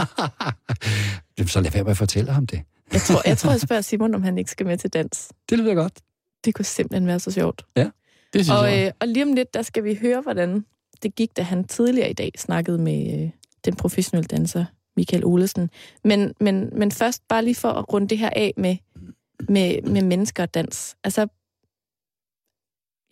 [1.47, 2.61] Så lad være med at fortælle ham det.
[2.93, 5.29] Jeg tror, jeg tror, jeg spørger Simon, om han ikke skal med til dans.
[5.49, 5.93] Det lyder godt.
[6.45, 7.65] Det kunne simpelthen være så sjovt.
[7.75, 7.91] Det
[8.33, 10.65] synes Og, jeg øh, og lige om lidt, der skal vi høre, hvordan
[11.03, 13.29] det gik, da han tidligere i dag snakkede med øh,
[13.65, 14.65] den professionelle danser,
[14.97, 15.69] Michael Olesen.
[16.03, 18.77] Men, men, men først bare lige for at runde det her af med,
[19.49, 20.97] med, med mennesker og dans.
[21.03, 21.27] Altså,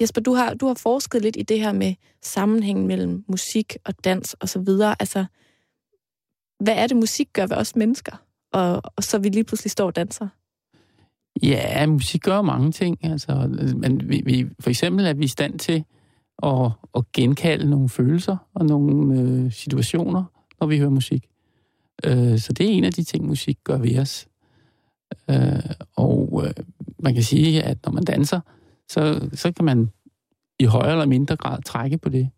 [0.01, 4.03] Jesper, du har, du har forsket lidt i det her med sammenhængen mellem musik og
[4.03, 4.95] dans og så videre.
[4.99, 5.25] Altså,
[6.59, 8.25] hvad er det, musik gør ved os mennesker?
[8.53, 10.27] Og, og så vi lige pludselig står og danser.
[11.43, 13.05] Ja, musik gør mange ting.
[13.05, 15.83] Altså, men vi, vi, for eksempel er vi i stand til
[16.43, 20.23] at, at genkalde nogle følelser og nogle øh, situationer,
[20.59, 21.29] når vi hører musik.
[22.03, 24.27] Øh, så det er en af de ting, musik gør ved os.
[25.29, 26.53] Øh, og øh,
[26.99, 28.39] man kan sige, at når man danser,
[28.89, 29.89] så, så kan man
[30.59, 32.29] i højere eller mindre grad trække på det.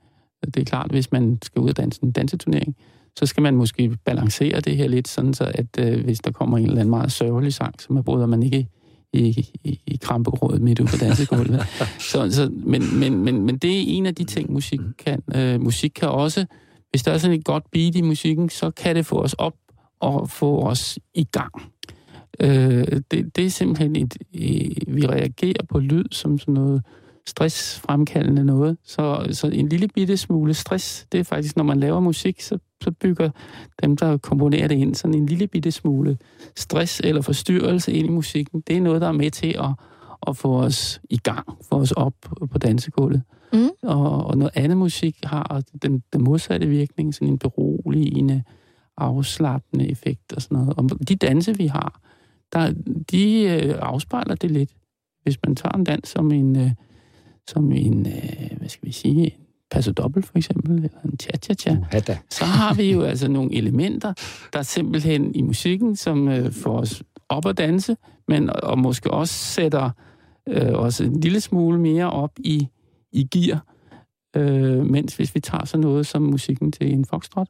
[0.45, 2.75] Det er klart, hvis man skal ud og danse en danseturnering,
[3.19, 6.57] så skal man måske balancere det her lidt, sådan så at øh, hvis der kommer
[6.57, 8.67] en eller anden meget sørgelig sang, så man bryder man ikke
[9.13, 11.65] i, i, i krampegrådet midt ude på dansegulvet.
[12.11, 15.23] så, så, men, men, men, men det er en af de ting, musik kan.
[15.35, 16.45] Øh, musik kan også,
[16.89, 19.53] hvis der er sådan et godt beat i musikken, så kan det få os op
[19.99, 21.53] og få os i gang.
[22.39, 26.83] Øh, det, det er simpelthen et, øh, vi reagerer på lyd som sådan noget
[27.27, 28.77] stressfremkaldende noget.
[28.83, 32.59] Så, så en lille bitte smule stress, det er faktisk, når man laver musik, så,
[32.83, 33.29] så bygger
[33.83, 36.17] dem, der komponerer det ind, sådan en lille bitte smule
[36.55, 38.61] stress eller forstyrrelse ind i musikken.
[38.67, 39.69] Det er noget, der er med til at,
[40.27, 42.13] at få os i gang, få os op
[42.51, 43.21] på dansegulvet.
[43.53, 43.69] Mm.
[43.83, 48.43] Og, og noget andet musik har den, den modsatte virkning, sådan en beroligende,
[48.97, 50.73] afslappende effekt og sådan noget.
[50.77, 52.01] Og de danse, vi har,
[52.53, 52.73] der,
[53.11, 54.71] de øh, afspejler det lidt.
[55.23, 56.71] Hvis man tager en dans som en, øh,
[57.47, 59.31] som en øh, hvad skal vi sige, en
[59.71, 61.71] paso dobbelt for eksempel, eller en cha-cha-cha,
[62.29, 64.13] så har vi jo altså nogle elementer,
[64.53, 69.33] der simpelthen i musikken, som øh, får os op at danse, men og måske også
[69.33, 69.89] sætter
[70.47, 72.67] øh, os en lille smule mere op i,
[73.11, 73.65] i gear.
[74.35, 77.47] Øh, mens hvis vi tager sådan noget som musikken til en foxtrot,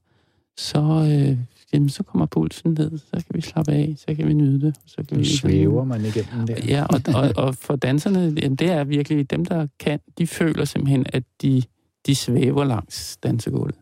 [0.58, 1.38] så, øh,
[1.74, 4.76] jamen, så kommer pulsen ned, så kan vi slappe af, så kan vi nyde det.
[4.86, 6.56] Så kan Nu vi svæver man igennem der.
[6.68, 10.66] Ja, og, og, og for danserne, jamen, det er virkelig dem, der kan, de føler
[10.66, 11.64] simpelthen, at de,
[12.06, 13.76] de svæver langs dansegulvet.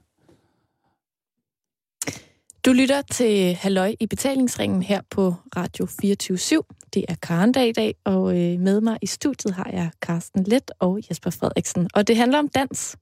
[2.66, 7.72] Du lytter til Halløj i betalingsringen her på Radio 24 Det er Karen dag i
[7.72, 11.90] dag, og øh, med mig i studiet har jeg Carsten Let og Jesper Frederiksen.
[11.94, 12.98] Og det handler om dans.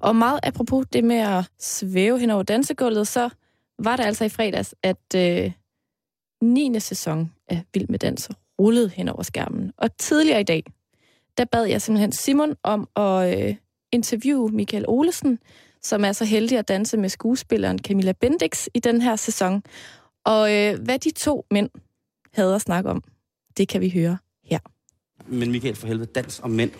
[0.00, 3.28] Og meget apropos det med at svæve hen over dansegulvet, så
[3.78, 5.52] var det altså i fredags, at øh,
[6.42, 6.80] 9.
[6.80, 9.72] sæson af Vild med Dans rullede hen over skærmen.
[9.76, 10.64] Og tidligere i dag,
[11.38, 13.56] der bad jeg simpelthen Simon om at øh,
[13.92, 15.38] interviewe Michael Olesen,
[15.82, 19.62] som er så heldig at danse med skuespilleren Camilla Bendix i den her sæson.
[20.24, 21.70] Og øh, hvad de to mænd
[22.32, 23.02] havde at snakke om,
[23.56, 24.58] det kan vi høre her.
[25.26, 26.70] Men Michael, for helvede, dans og mænd.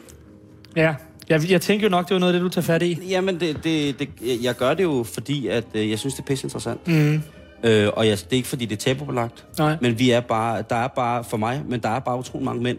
[0.77, 0.95] Ja,
[1.29, 2.99] jeg, jeg tænker jo nok, det var noget af det, du tager fat i.
[3.09, 4.09] Jamen, det, det, det,
[4.43, 6.89] jeg gør det jo, fordi at, øh, jeg synes, det er pisse interessant.
[6.89, 7.23] Mm.
[7.65, 9.45] Øh, og jeg, det er ikke, fordi det er tabubelagt.
[9.59, 9.77] Nej.
[9.81, 12.63] Men vi er bare, der er bare, for mig, men der er bare utrolig mange
[12.63, 12.79] mænd,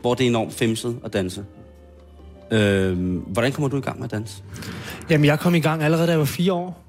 [0.00, 1.44] hvor det er enormt femset at danse.
[2.50, 4.42] Øh, hvordan kommer du i gang med at danse?
[5.10, 6.84] Jamen, jeg kom i gang allerede, da jeg var fire år.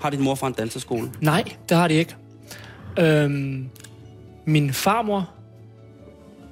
[0.00, 1.10] Har din mor fra en danseskole?
[1.20, 2.16] Nej, det har de ikke.
[2.98, 3.68] Øhm,
[4.44, 5.30] min farmor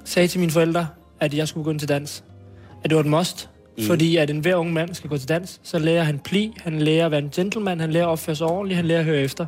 [0.05, 0.87] sagde til mine forældre,
[1.19, 2.23] at jeg skulle gå ind til dans.
[2.83, 3.49] At det var et must.
[3.79, 3.85] Mm.
[3.85, 7.05] Fordi at enhver ung mand skal gå til dans, så lærer han pli, han lærer
[7.05, 9.45] at være en gentleman, han lærer at opføre sig ordentligt, han lærer at høre efter.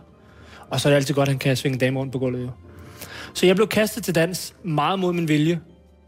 [0.69, 2.43] Og så er det altid godt, at han kan svinge damer rundt på gulvet.
[2.43, 2.49] Jo.
[3.33, 5.59] Så jeg blev kastet til dans meget mod min vilje.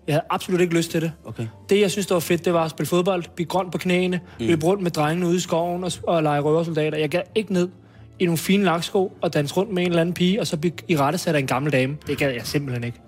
[0.08, 1.12] Jeg havde absolut ikke lyst til det.
[1.26, 1.48] Okay.
[1.70, 4.20] Det, jeg synes, der var fedt, det var at spille fodbold, blive grøn på knæene,
[4.40, 4.46] mm.
[4.46, 6.98] løbe rundt med drengene ude i skoven og, og lege røversoldater.
[6.98, 7.70] Jeg gad ikke ned
[8.20, 10.74] i nogle fine laksko og danse rundt med en eller anden pige, og så blive
[10.88, 11.98] i rette sat af en gammel dame.
[12.08, 13.00] Det gad jeg simpelthen ikke.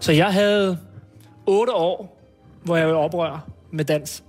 [0.00, 0.78] Så jeg havde
[1.46, 2.20] otte år,
[2.62, 4.24] hvor jeg var oprør med dans.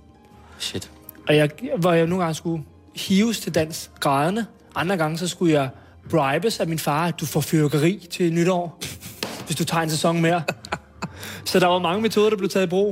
[0.62, 0.90] Shit.
[1.28, 2.64] Og jeg, hvor jeg nogle gange skulle
[2.96, 4.46] hives til dans grædende.
[4.74, 5.68] Andre gange, så skulle jeg
[6.10, 8.80] bribes af min far, at du får fyrkeri til nytår,
[9.46, 10.42] hvis du tager en sæson mere.
[11.44, 12.88] Så der var mange metoder, der blev taget i brug.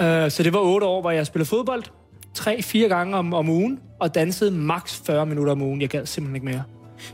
[0.00, 1.82] Uh, så det var otte år, hvor jeg spillede fodbold
[2.34, 5.80] tre-fire gange om, om ugen, og dansede maks 40 minutter om ugen.
[5.80, 6.62] Jeg gad simpelthen ikke mere.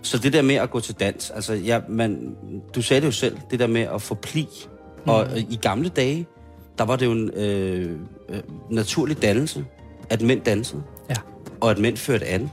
[0.02, 2.36] Så det der med at gå til dans, altså ja, man,
[2.74, 4.48] du sagde det jo selv, det der med at få pli.
[5.04, 5.10] Mm.
[5.10, 6.26] Og øh, i gamle dage,
[6.78, 7.90] der var det jo en øh,
[8.28, 9.64] øh, naturlig dannelse,
[10.10, 11.14] at mænd dansede, Ja.
[11.60, 12.50] og at mænd førte an.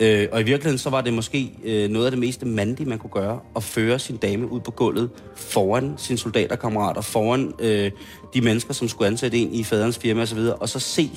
[0.00, 2.98] Øh, og i virkeligheden, så var det måske øh, noget af det mest mandige, man
[2.98, 7.90] kunne gøre, at føre sin dame ud på gulvet foran sine soldaterkammerater, foran øh,
[8.34, 11.10] de mennesker, som skulle ansætte en i faderens firma osv., og så se,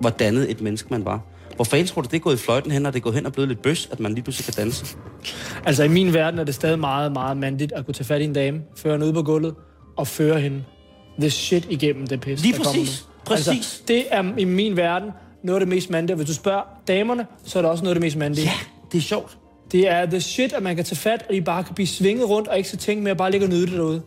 [0.00, 1.20] hvor dannet et menneske man var.
[1.56, 3.26] Hvor fanden tror du, det er gået i fløjten hen, og det er gået hen
[3.26, 4.96] og blevet lidt bøs, at man lige pludselig kan danse?
[5.64, 8.24] Altså i min verden er det stadig meget, meget mandigt at kunne tage fat i
[8.24, 9.54] en dame, føre hende ud på gulvet
[9.96, 10.64] og føre hende
[11.20, 12.42] the shit igennem det pis.
[12.42, 13.06] Lige præcis.
[13.24, 13.48] Præcis.
[13.48, 15.10] Altså, det er i min verden
[15.42, 16.16] noget af det mest mandige.
[16.16, 18.44] Hvis du spørger damerne, så er det også noget af det mest mandige.
[18.44, 18.52] Ja,
[18.92, 19.38] det er sjovt.
[19.72, 22.28] Det er the shit, at man kan tage fat, og I bare kan blive svinget
[22.28, 24.02] rundt, og ikke så tænke med at bare ligge og nyde det derude.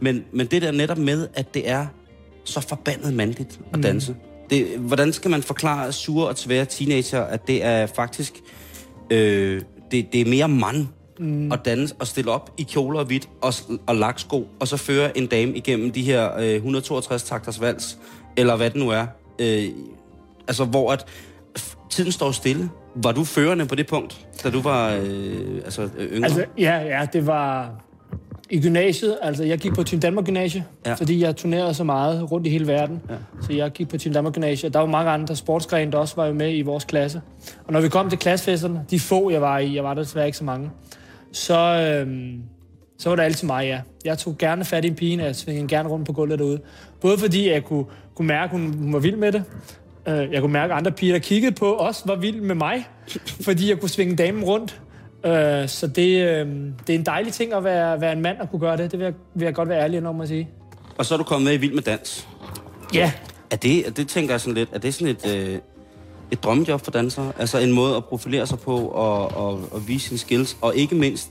[0.00, 1.86] Men, men det der netop med, at det er
[2.44, 4.12] så forbandet mandligt at danse.
[4.12, 4.18] Mm.
[4.50, 8.34] Det, hvordan skal man forklare sure og svære teenager, at det er faktisk...
[9.10, 10.86] Øh, det, det er mere mand
[11.18, 11.52] mm.
[11.52, 13.54] at danse og stille op i kjoler og hvidt og,
[13.86, 17.98] og laksko, og så føre en dame igennem de her øh, 162 takters vals,
[18.38, 19.06] eller hvad det nu er.
[19.38, 19.64] Øh,
[20.48, 21.06] altså, hvor at
[21.90, 22.68] tiden står stille.
[22.94, 26.24] Var du førende på det punkt, da du var øh, altså, øh, yngre?
[26.24, 27.70] Altså, ja, ja, det var
[28.50, 29.18] i gymnasiet.
[29.22, 30.94] Altså, jeg gik på Team Danmark Gymnasie, Ja.
[30.94, 33.00] fordi jeg turnerede så meget rundt i hele verden.
[33.10, 33.14] Ja.
[33.40, 34.68] Så jeg gik på Team Danmark Gymnasie.
[34.70, 37.20] Der var mange andre sportsgrene, der også var jo med i vores klasse.
[37.66, 40.26] Og når vi kom til klassefesterne, de få, jeg var i, jeg var der desværre
[40.26, 40.70] ikke så mange,
[41.32, 41.58] så,
[42.06, 42.42] øhm,
[42.98, 43.80] så var det altid mig, ja.
[44.04, 46.60] Jeg tog gerne fat i en pige, og jeg svingede gerne rundt på gulvet derude.
[47.00, 47.84] Både fordi jeg kunne,
[48.18, 49.44] kunne mærke, at hun, hun var vild med det.
[50.08, 52.88] Øh, Jeg kunne mærke, at andre piger, der kiggede på os, var vild med mig.
[53.40, 54.80] Fordi jeg kunne svinge damen rundt.
[55.26, 56.46] Øh, Så det, øh,
[56.86, 58.90] det er en dejlig ting at være, være en mand og kunne gøre det.
[58.92, 60.48] Det vil jeg, vil jeg godt være ærlig om at sige.
[60.98, 62.28] Og så er du kommet med i Vild med Dans.
[62.94, 63.12] Ja,
[63.50, 65.58] Er det, det tænker jeg sådan lidt, er det sådan et, øh,
[66.30, 67.32] et drømmejob for dansere?
[67.38, 70.94] Altså en måde at profilere sig på og, og, og vise sine skills, og ikke
[70.94, 71.30] mindst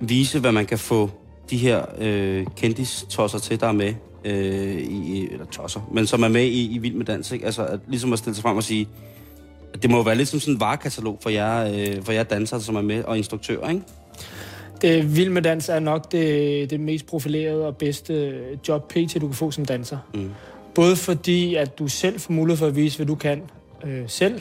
[0.00, 1.10] vise, hvad man kan få
[1.50, 6.28] de her øh, kendis-tosser til, der er med, øh, i, eller tosser, men som er
[6.28, 7.46] med i, i Vild med Dans, ikke?
[7.46, 8.88] Altså at, ligesom at stille sig frem og sige,
[9.74, 12.22] at det må jo være lidt som sådan en varekatalog for jer, øh, for jer
[12.22, 13.82] dansere, som er med, og instruktører, ikke?
[14.84, 18.34] det Vild med Dans er nok det, det mest profilerede og bedste
[18.68, 19.98] job PT, du kan få som danser.
[20.14, 20.30] Mm.
[20.74, 23.42] Både fordi, at du selv får mulighed for at vise, hvad du kan
[23.84, 24.40] øh, selv,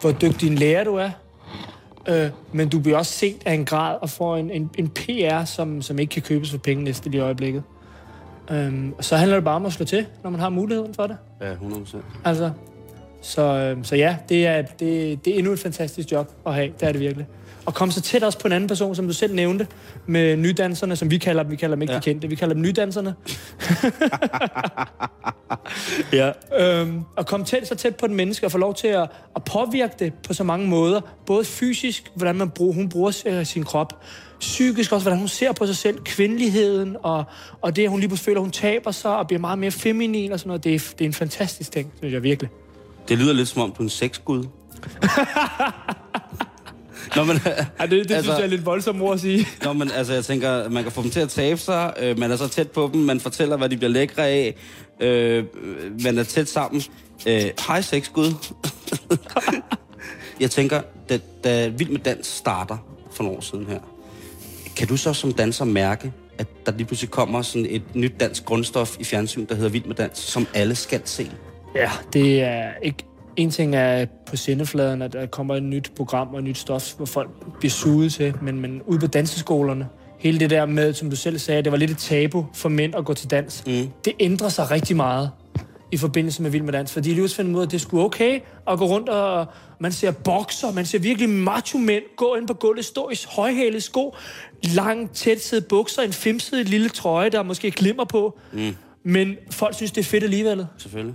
[0.00, 1.10] hvor dygtig en lærer du er,
[2.08, 5.44] øh, men du bliver også set af en grad og får en, en, en PR,
[5.44, 7.62] som, som ikke kan købes for penge næste lige i øjeblikket.
[8.52, 11.16] Øhm, så handler det bare om at slå til, når man har muligheden for det.
[11.40, 11.96] Ja, 100%.
[12.24, 12.50] Altså,
[13.22, 16.72] Så, øh, så ja, det er, det, det er endnu et fantastisk job at have.
[16.80, 17.26] Det er det virkelig.
[17.66, 19.66] Og komme så tæt også på en anden person, som du selv nævnte,
[20.06, 21.52] med nydanserne, som vi kalder dem.
[21.52, 21.98] Vi kalder dem ikke ja.
[21.98, 23.14] De kendte, vi kalder dem nydanserne.
[26.12, 26.32] Ja.
[26.58, 29.44] Øhm, og komme tæt, så tæt på den menneske og få lov til at, at
[29.44, 31.00] påvirke det på så mange måder.
[31.26, 34.02] Både fysisk, hvordan man bruger, hun bruger øh, sin krop.
[34.40, 35.98] Psykisk også, hvordan hun ser på sig selv.
[35.98, 37.24] Kvindeligheden og,
[37.60, 40.32] og det, at hun lige pludselig føler, hun taber sig og bliver meget mere feminin
[40.32, 40.64] og sådan noget.
[40.64, 42.50] Det er, det er en fantastisk ting, synes jeg virkelig.
[43.08, 44.44] Det lyder lidt som om, du er en sexgud.
[47.16, 47.36] Nå, men,
[47.80, 49.48] Ja, det, det altså, synes jeg er lidt voldsomt ord at sige.
[49.64, 52.30] Nå, men altså, jeg tænker, man kan få dem til at tabe sig, øh, man
[52.30, 54.54] er så tæt på dem, man fortæller, hvad de bliver lækre af,
[55.00, 55.44] øh,
[56.04, 56.82] man er tæt sammen.
[57.26, 58.34] Øh, hej, sexgud.
[60.40, 62.76] jeg tænker, da, da Vild med Dans starter
[63.12, 63.80] for nogle år siden her,
[64.76, 68.44] kan du så som danser mærke, at der lige pludselig kommer sådan et nyt dansk
[68.44, 71.30] grundstof i fjernsyn, der hedder Vild med Dans, som alle skal se?
[71.74, 73.04] Ja, det er ikke...
[73.40, 76.92] En ting er på sendefladen, at der kommer et nyt program og et nyt stof,
[76.92, 81.10] hvor folk bliver suget til, men, men ude på danseskolerne, hele det der med, som
[81.10, 83.62] du selv sagde, det var lidt et tabu for mænd at gå til dans.
[83.66, 83.88] Mm.
[84.04, 85.30] Det ændrer sig rigtig meget
[85.92, 88.04] i forbindelse med Vild med Dans, fordi de lige finder ud af, at det skulle
[88.04, 89.46] okay at gå rundt og
[89.80, 93.80] man ser bokser, man ser virkelig macho mænd gå ind på gulvet, stå i højhælede
[93.80, 94.14] sko,
[94.74, 98.38] lang, tætsiddede bukser, en femsidig lille trøje, der måske glimmer på.
[98.52, 98.76] Mm.
[99.02, 100.66] Men folk synes, det er fedt alligevel.
[100.78, 101.14] Selvfølgelig.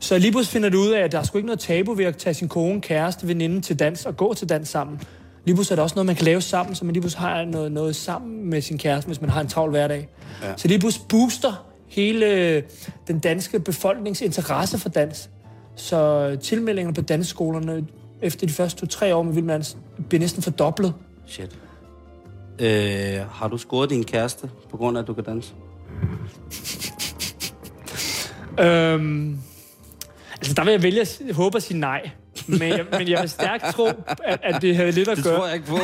[0.00, 2.04] Så lige pludselig finder du ud af, at der er sgu ikke noget tabu ved
[2.04, 5.00] at tage sin kone, kæreste, veninde til dans og gå til dans sammen.
[5.44, 7.44] Lige pludselig er der også noget, man kan lave sammen, så man lige pludselig har
[7.44, 10.08] noget, noget sammen med sin kæreste, hvis man har en travl hverdag.
[10.42, 10.52] Ja.
[10.56, 12.62] Så lige pludselig booster hele
[13.08, 15.30] den danske befolknings interesse for dans.
[15.76, 17.86] Så tilmeldingerne på dansskolerne
[18.22, 19.76] efter de første to-tre år med Vild med Dans
[20.08, 20.94] bliver næsten fordoblet.
[21.26, 21.58] Shit.
[22.58, 25.52] Øh, har du scoret din kæreste, på grund af, at du kan danse?
[28.60, 29.38] Øhm,
[30.40, 32.10] altså, der vil jeg vælge at håbe at sige nej.
[32.46, 33.86] Men jeg, men jeg vil stærkt tro,
[34.24, 35.36] at, at det havde lidt at Det gøre.
[35.36, 35.78] tror jeg ikke på.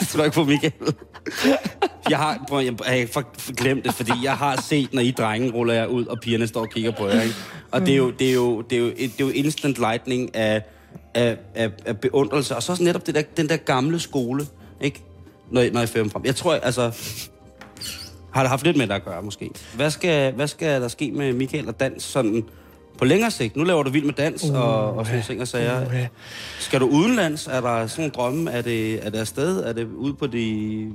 [0.00, 0.72] det tror jeg ikke på, Michael.
[2.10, 5.50] Jeg har, prøv, jeg, jeg har glemt det, fordi jeg har set, når I drenge
[5.50, 7.20] ruller jer ud, og pigerne står og kigger på jer.
[7.22, 7.34] Ikke?
[7.70, 10.34] Og det er jo, det er jo, det er jo, det er jo instant lightning
[10.34, 10.62] af,
[11.14, 12.56] af, af, af beundrelse.
[12.56, 14.46] Og så også netop det der, den der gamle skole,
[14.80, 15.02] ikke?
[15.50, 16.24] Når, når jeg fører dem frem.
[16.24, 16.92] Jeg tror, altså...
[18.38, 19.50] Har det haft lidt med det at gøre, måske?
[19.76, 22.44] Hvad skal, hvad skal der ske med Michael og dans sådan
[22.98, 23.56] på længere sigt?
[23.56, 25.86] Nu laver du vild med dans uh, og, og sådan ting og sager.
[25.86, 26.06] Uh,
[26.58, 27.46] Skal du udenlands?
[27.46, 28.50] Er der sådan nogle drømme?
[28.50, 29.64] Er det, er det afsted?
[29.64, 30.88] Er det ude på de,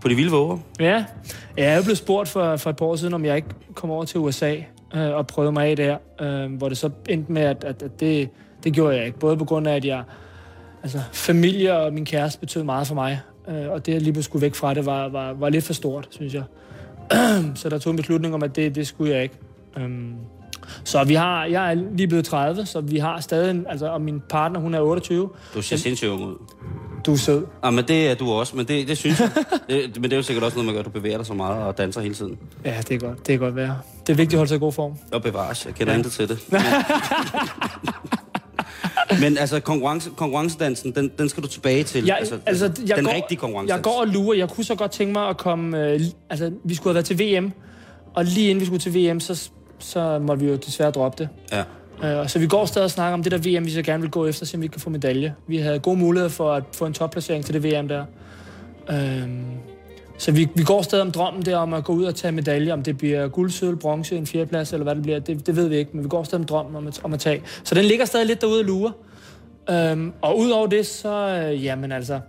[0.00, 0.58] på de vilde våger?
[0.80, 1.04] Ja,
[1.56, 4.04] jeg er blevet spurgt for, for et par år siden, om jeg ikke kom over
[4.04, 4.56] til USA
[4.94, 8.00] øh, og prøvede mig af der, øh, hvor det så endte med, at, at, at
[8.00, 8.28] det,
[8.64, 9.18] det gjorde jeg ikke.
[9.18, 10.02] Både på grund af, at jeg,
[10.82, 14.24] altså, familie og min kæreste betød meget for mig, øh, og det at lige pludselig
[14.24, 16.42] skulle væk fra det, var, var, var lidt for stort, synes jeg.
[17.60, 19.34] så der tog en beslutning om, at det, det skulle jeg ikke.
[19.76, 20.14] Øhm,
[20.84, 24.22] så vi har, jeg er lige blevet 30, så vi har stadig, altså, og min
[24.28, 25.30] partner, hun er 28.
[25.54, 26.34] Du ser sindssygt ung ud.
[27.06, 27.46] Du er sød.
[27.62, 29.30] Ah, men det er du også, men det, det synes jeg.
[29.68, 31.64] Det, men det er jo sikkert også noget, man gør, du bevæger dig så meget
[31.64, 32.38] og danser hele tiden.
[32.64, 33.26] Ja, det er godt.
[33.26, 33.78] Det er godt være.
[34.06, 34.92] Det er vigtigt at holde sig i god form.
[35.12, 35.98] Og bevares, jeg kender ja.
[35.98, 36.38] intet til det.
[39.20, 42.04] Men, altså, konkurrence, konkurrencedansen, den, den skal du tilbage til.
[42.04, 43.76] Jeg, altså, altså, jeg den går, rigtige konkurrencedans.
[43.76, 44.38] Jeg går og lurer.
[44.38, 45.84] Jeg kunne så godt tænke mig at komme...
[45.84, 47.52] Øh, altså, vi skulle have været til VM,
[48.14, 51.28] og lige inden vi skulle til VM, så, så måtte vi jo desværre droppe det.
[51.52, 51.64] Ja.
[52.22, 54.10] Uh, så vi går stadig og snakker om det der VM, vi så gerne vil
[54.10, 55.34] gå efter, så vi kan få medalje.
[55.46, 58.04] Vi havde gode muligheder for at få en topplacering til det VM der.
[58.88, 59.28] Uh,
[60.18, 62.72] så vi, vi går stadig om drømmen der om at gå ud og tage medalje,
[62.72, 65.68] om det bliver guld, sølv, bronze, en fjerdeplads eller hvad det bliver, det, det ved
[65.68, 67.42] vi ikke, men vi går stadig om drømmen om at, om at tage.
[67.64, 68.92] Så den ligger stadig lidt derude og lurer.
[69.92, 72.20] Um, og udover det, så, uh, jamen altså,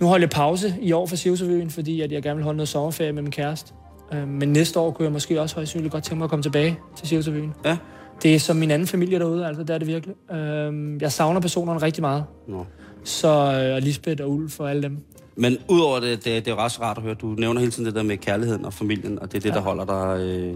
[0.00, 2.68] nu holder jeg pause i år for Sivsøvøen, fordi at jeg gerne vil holde noget
[2.68, 3.72] sommerferie med min kæreste.
[4.12, 6.42] Uh, men næste år kunne jeg måske også højst sandsynligt godt tænke mig at komme
[6.42, 7.54] tilbage til Sivsøvøen.
[7.64, 7.76] Ja.
[8.22, 10.14] Det er som min anden familie derude, altså det er det virkelig.
[10.32, 12.24] Øhm, jeg savner personerne rigtig meget.
[12.48, 12.66] Nå.
[13.04, 14.98] Så øh, og Lisbeth og Ulf og alle dem.
[15.40, 17.14] Men udover det, det, det er ret rart at høre.
[17.14, 19.54] Du nævner hele tiden det der med kærligheden og familien, og det er det, ja.
[19.54, 20.54] der holder dig, øh,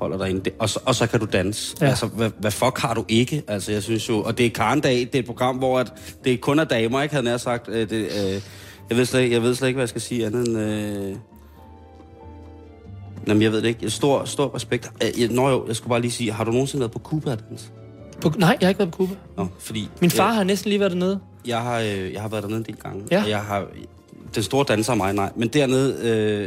[0.00, 0.50] holder dig inde.
[0.58, 1.76] Og, så, og så kan du danse.
[1.80, 1.86] Ja.
[1.86, 3.42] Altså, hvad, hvad fuck har du ikke?
[3.48, 4.22] Altså, jeg synes jo...
[4.22, 5.92] Og det er Karendag, det er et program, hvor at
[6.24, 7.14] det kun er damer, ikke?
[7.14, 7.68] Havde nær sagt.
[7.68, 8.40] Øh, det, øh,
[8.90, 10.58] jeg, ved slet, ikke- jeg ved slet ikke, hvad jeg skal sige andet end...
[10.58, 11.16] Øh,
[13.26, 13.90] Jamen, jeg ved det ikke.
[13.90, 14.90] Stor, stor respekt.
[15.02, 17.32] Øh, Jeg, nå jo, jeg skulle bare lige sige, har du nogensinde været på Cuba
[17.32, 17.66] at danse?
[18.20, 19.14] På, nej, jeg har ikke været på Cuba.
[19.36, 19.88] Nå, fordi...
[20.00, 21.20] Min far øh, har næsten lige været dernede.
[21.46, 23.04] jeg har, øh, jeg har været dernede en del gange.
[23.10, 23.22] Ja.
[23.22, 23.66] Og jeg har...
[24.34, 25.30] Den store danser er mig, nej.
[25.36, 25.96] Men dernede,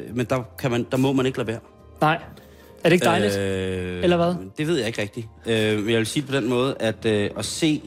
[0.08, 1.60] øh, men der, kan man, der må man ikke lade være.
[2.02, 2.20] Nej.
[2.84, 3.38] Er det ikke dejligt?
[3.38, 4.36] Øh, Eller hvad?
[4.58, 5.28] Det ved jeg ikke rigtigt.
[5.46, 7.82] Øh, men jeg vil sige på den måde, at øh, at se...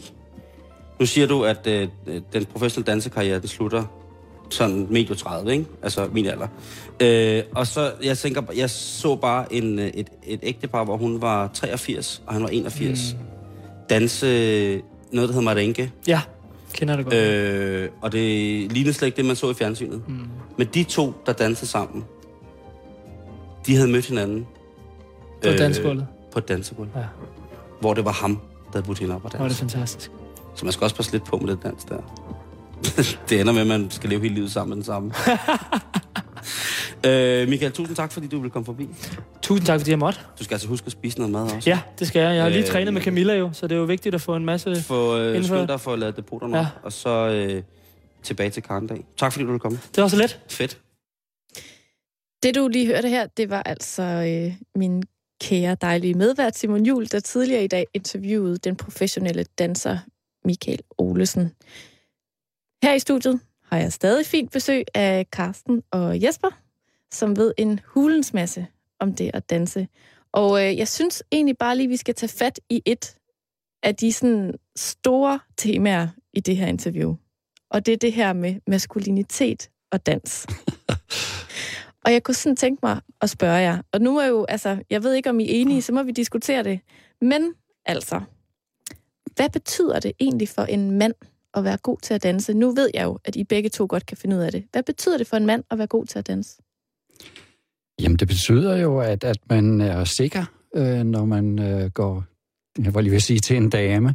[1.00, 1.88] Nu siger du, at øh,
[2.32, 3.84] den professionelle dansekarriere, det slutter
[4.50, 5.64] sådan medio 30, ikke?
[5.82, 6.46] Altså min alder.
[7.00, 11.22] Øh, og så, jeg tænker, jeg så bare en, øh, et, et ægtepar, hvor hun
[11.22, 13.16] var 83, og han var 81.
[13.18, 13.24] Mm.
[13.90, 14.26] Danse
[15.12, 15.90] noget, der hedder merengue.
[16.06, 16.20] Ja,
[16.78, 17.14] kender det godt.
[17.14, 18.22] Øh, og det
[18.72, 20.02] lignede slet ikke det, man så i fjernsynet.
[20.08, 20.14] Mm.
[20.56, 22.04] Men de to, der dansede sammen,
[23.66, 24.46] de havde mødt hinanden.
[25.42, 26.06] På dansegulvet?
[26.32, 26.88] På et dansegulv.
[26.96, 27.02] Ja.
[27.80, 29.74] Hvor det var ham, der havde budt hende op og Hvor er det danse.
[29.76, 30.10] fantastisk.
[30.54, 31.98] Så man skal også passe lidt på med det dans der.
[33.28, 35.12] det ender med, at man skal leve hele livet sammen med den samme.
[37.06, 38.88] øh, Michael, tusind tak, fordi du ville komme forbi.
[39.42, 40.20] Tusind tak, fordi jeg måtte.
[40.38, 41.70] Du skal altså huske at spise noget mad også.
[41.70, 42.34] Ja, det skal jeg.
[42.34, 44.36] Jeg har lige Øh, trænet med Camilla jo, så det er jo vigtigt at få
[44.36, 44.82] en masse...
[44.82, 46.62] Få øh, skynd dig for at lade depoterne Ja.
[46.62, 46.68] ja.
[46.76, 47.62] op, og så øh,
[48.22, 49.04] tilbage til Karndag.
[49.16, 49.78] Tak fordi du ville komme.
[49.94, 50.40] Det var så let.
[50.50, 50.78] Fedt.
[52.42, 55.02] Det, du lige hørte her, det var altså øh, min
[55.40, 59.98] kære, dejlige medvært Simon Jul, der tidligere i dag interviewede den professionelle danser
[60.44, 61.52] Michael Olesen.
[62.82, 63.40] Her i studiet
[63.70, 66.50] har jeg stadig fint besøg af Karsten og Jesper,
[67.12, 68.66] som ved en hulens masse
[69.00, 69.88] om det at danse.
[70.32, 73.16] Og øh, jeg synes egentlig bare lige, vi skal tage fat i et
[73.82, 77.16] af de sådan store temaer i det her interview.
[77.70, 80.46] Og det er det her med maskulinitet og dans.
[82.04, 85.02] Og jeg kunne sådan tænke mig at spørge jer, og nu er jo, altså, jeg
[85.02, 86.80] ved ikke, om I er enige, så må vi diskutere det.
[87.20, 87.54] Men
[87.86, 88.20] altså,
[89.36, 91.14] hvad betyder det egentlig for en mand
[91.54, 92.54] at være god til at danse?
[92.54, 94.64] Nu ved jeg jo, at I begge to godt kan finde ud af det.
[94.72, 96.62] Hvad betyder det for en mand at være god til at danse?
[98.00, 100.44] Jamen, det betyder jo, at, at man er sikker,
[100.74, 102.24] øh, når man øh, går,
[102.84, 104.14] jeg var lige ved at sige, til en dame,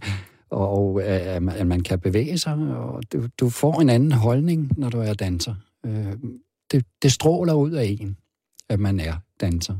[0.50, 4.12] og, øh, at man- at man kan bevæge sig, og du, du får en anden
[4.12, 5.56] holdning, når du er danser.
[5.86, 6.14] Øh,
[6.72, 8.18] det, det stråler ud af en,
[8.70, 9.76] at man er danser.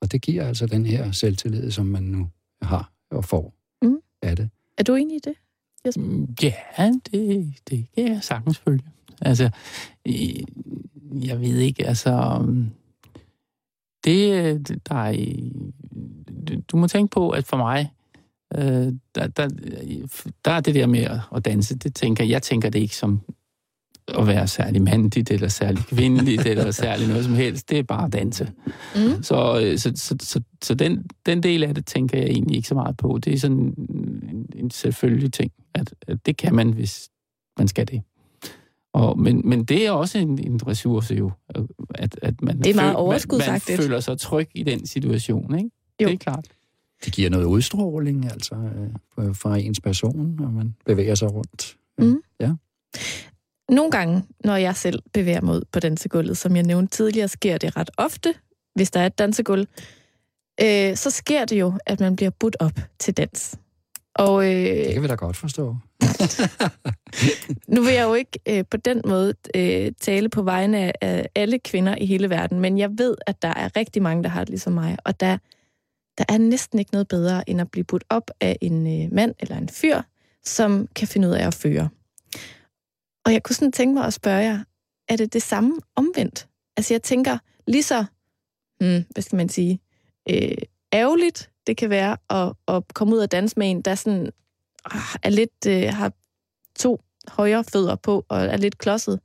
[0.00, 2.28] Og det giver altså den her selvtillid, som man nu
[2.62, 3.98] har og får Mm.
[4.22, 4.50] af det.
[4.78, 5.34] Er du enig i det?
[5.96, 6.52] Mm, Ja,
[7.12, 8.82] det, det kan jeg sagtens følge.
[9.20, 9.50] Altså,
[11.24, 12.36] jeg ved ikke, altså...
[12.40, 12.70] um,
[14.04, 15.26] Det, der er...
[16.68, 17.92] Du må tænke på, at for mig,
[18.54, 19.48] øh, der, der,
[20.44, 23.20] der er det der med at- at danse, det tænker jeg tænker det ikke som
[24.08, 27.70] at være særlig mandligt, eller særlig kvindeligt, eller særlig noget som helst.
[27.70, 28.52] Det er bare at danse.
[28.96, 29.22] Mm.
[29.22, 32.68] Så, øh, så, så, så, så den, den del af det tænker jeg egentlig ikke
[32.68, 33.18] så meget på.
[33.24, 37.10] Det er sådan en, en selvfølgelig ting, at, at det kan man, hvis
[37.58, 38.02] man skal det.
[38.92, 41.30] Og, men, men det er også en, en ressource jo,
[41.94, 43.78] at, at man, Det er meget man, overskudsagtigt.
[43.78, 45.58] man føler sig tryg i den situation.
[45.58, 45.70] Ikke?
[46.02, 46.06] Jo.
[46.08, 46.48] Det er klart.
[47.04, 48.54] Det giver noget udstråling, altså,
[49.18, 51.76] øh, fra ens person, når man bevæger sig rundt.
[51.98, 52.22] Mm.
[52.40, 52.52] Ja.
[53.68, 57.58] Nogle gange, når jeg selv bevæger mig ud på dansegulvet, som jeg nævnte tidligere, sker
[57.58, 58.34] det ret ofte,
[58.74, 59.66] hvis der er et dansegulv,
[60.62, 63.58] øh, så sker det jo, at man bliver budt op til dans.
[64.14, 65.76] Og øh, Det kan vi da godt forstå.
[67.74, 71.58] nu vil jeg jo ikke øh, på den måde øh, tale på vegne af, alle
[71.58, 74.48] kvinder i hele verden, men jeg ved, at der er rigtig mange, der har det
[74.48, 75.38] ligesom mig, og der,
[76.18, 79.34] der er næsten ikke noget bedre, end at blive budt op af en øh, mand
[79.40, 80.02] eller en fyr,
[80.44, 81.88] som kan finde ud af at føre.
[83.24, 84.64] Og jeg kunne sådan tænke mig at spørge jer,
[85.08, 86.48] er det det samme omvendt?
[86.76, 88.04] Altså jeg tænker, lige så,
[88.80, 89.80] hmm, hvad skal man sige,
[90.30, 90.56] øh,
[90.92, 94.30] ærgerligt det kan være at, at komme ud og danse med en, der sådan
[94.84, 96.12] ah, er lidt, øh, har
[96.78, 99.20] to højre fødder på og er lidt klodset.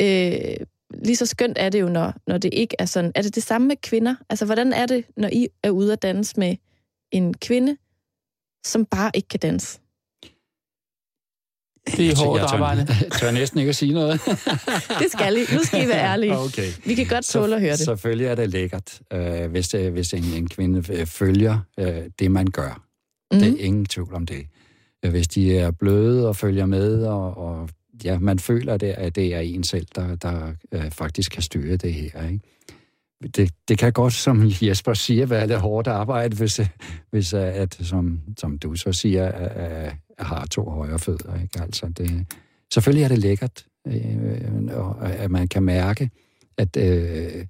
[0.00, 3.12] Øh, lige så skønt er det jo, når, når det ikke er sådan.
[3.14, 4.14] Er det det samme med kvinder?
[4.30, 6.56] Altså, hvordan er det, når I er ude at danse med
[7.10, 7.76] en kvinde,
[8.64, 9.80] som bare ikke kan danse?
[11.86, 12.86] Det er hårdt arbejde.
[13.00, 14.20] Jeg tør næsten ikke at sige noget.
[15.00, 15.40] Det skal I.
[15.54, 16.38] Nu skal I være ærlige.
[16.38, 16.68] Okay.
[16.86, 17.78] Vi kan godt tåle at høre det.
[17.78, 22.30] Selvfølgelig er det lækkert, øh, hvis, det, hvis en, en kvinde øh, følger øh, det,
[22.30, 22.82] man gør.
[23.32, 23.38] Mm.
[23.40, 23.56] Det Mhm.
[23.60, 24.46] er ingen tvivl om det.
[25.04, 27.68] Øh, Hvis de er bløde og følger med, og, og
[28.04, 31.76] ja, man føler, det, at det er en selv, der, der øh, faktisk kan styre
[31.76, 32.28] det her.
[32.28, 32.40] Ikke?
[33.36, 36.66] Det, det kan godt, som Jesper siger, være lidt hårdt arbejde, hvis, øh,
[37.10, 39.26] hvis øh, at, som, som du så siger,
[39.86, 39.92] øh,
[40.24, 41.40] har to højre fødder.
[41.42, 41.60] Ikke?
[41.60, 42.26] Altså, det,
[42.72, 46.10] selvfølgelig er det lækkert, øh, og at man kan mærke,
[46.56, 47.46] at, øh,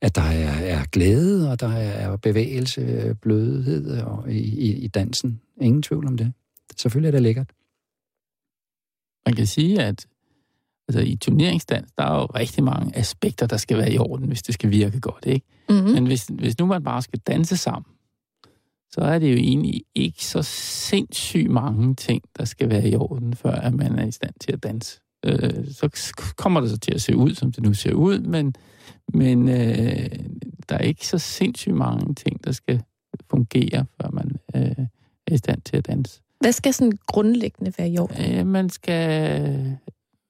[0.00, 5.40] at der er, er glæde, og der er bevægelse, blødhed og i, i, i dansen.
[5.60, 6.32] Ingen tvivl om det.
[6.76, 7.52] Selvfølgelig er det lækkert.
[9.26, 10.06] Man kan sige, at
[10.88, 14.42] altså, i turneringsdans, der er jo rigtig mange aspekter, der skal være i orden, hvis
[14.42, 15.26] det skal virke godt.
[15.26, 15.46] Ikke?
[15.68, 15.90] Mm-hmm.
[15.90, 17.92] Men hvis, hvis nu man bare skal danse sammen,
[18.92, 23.34] så er det jo egentlig ikke så sindssygt mange ting, der skal være i orden,
[23.34, 25.00] før at man er i stand til at danse.
[25.26, 28.54] Øh, så kommer det så til at se ud, som det nu ser ud, men,
[29.14, 30.10] men øh,
[30.68, 32.82] der er ikke så sindssygt mange ting, der skal
[33.30, 34.86] fungere, før man øh,
[35.26, 36.22] er i stand til at danse.
[36.40, 38.34] Hvad skal sådan grundlæggende være i orden?
[38.34, 39.78] Øh, man skal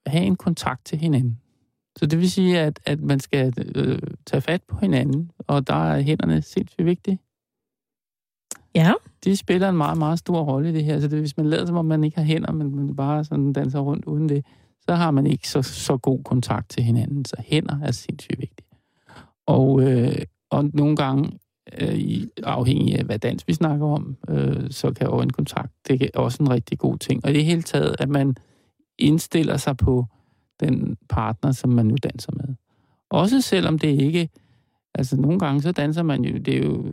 [0.06, 1.40] have en kontakt til hinanden.
[1.98, 5.92] Så det vil sige, at, at man skal øh, tage fat på hinanden, og der
[5.92, 7.18] er hænderne sindssygt vigtige.
[8.74, 8.92] Ja.
[9.24, 11.00] De spiller en meget, meget stor rolle i det her.
[11.00, 13.52] Så det, hvis man lader som om, man ikke har hænder, men man bare sådan
[13.52, 14.44] danser rundt uden det,
[14.88, 17.24] så har man ikke så, så god kontakt til hinanden.
[17.24, 18.68] Så hænder er sindssygt vigtigt.
[19.46, 20.16] Og, øh,
[20.50, 21.30] og nogle gange,
[21.80, 26.18] øh, i- afhængig af hvad dans vi snakker om, øh, så kan øjenkontakt, det er
[26.20, 27.24] også en rigtig god ting.
[27.24, 28.36] Og i det hele taget, at man
[28.98, 30.04] indstiller sig på
[30.60, 32.54] den partner, som man nu danser med.
[33.10, 34.28] Også selvom det ikke...
[34.94, 36.38] Altså, nogle gange så danser man jo...
[36.38, 36.84] Det er jo,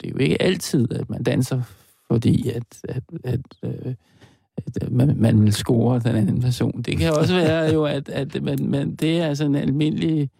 [0.00, 1.62] det er jo ikke altid, at man danser,
[2.10, 3.94] fordi at, at, at, øh,
[4.56, 6.82] at man, man vil score den anden person.
[6.82, 10.30] Det kan også være jo, at, at man, man, det er sådan en almindelig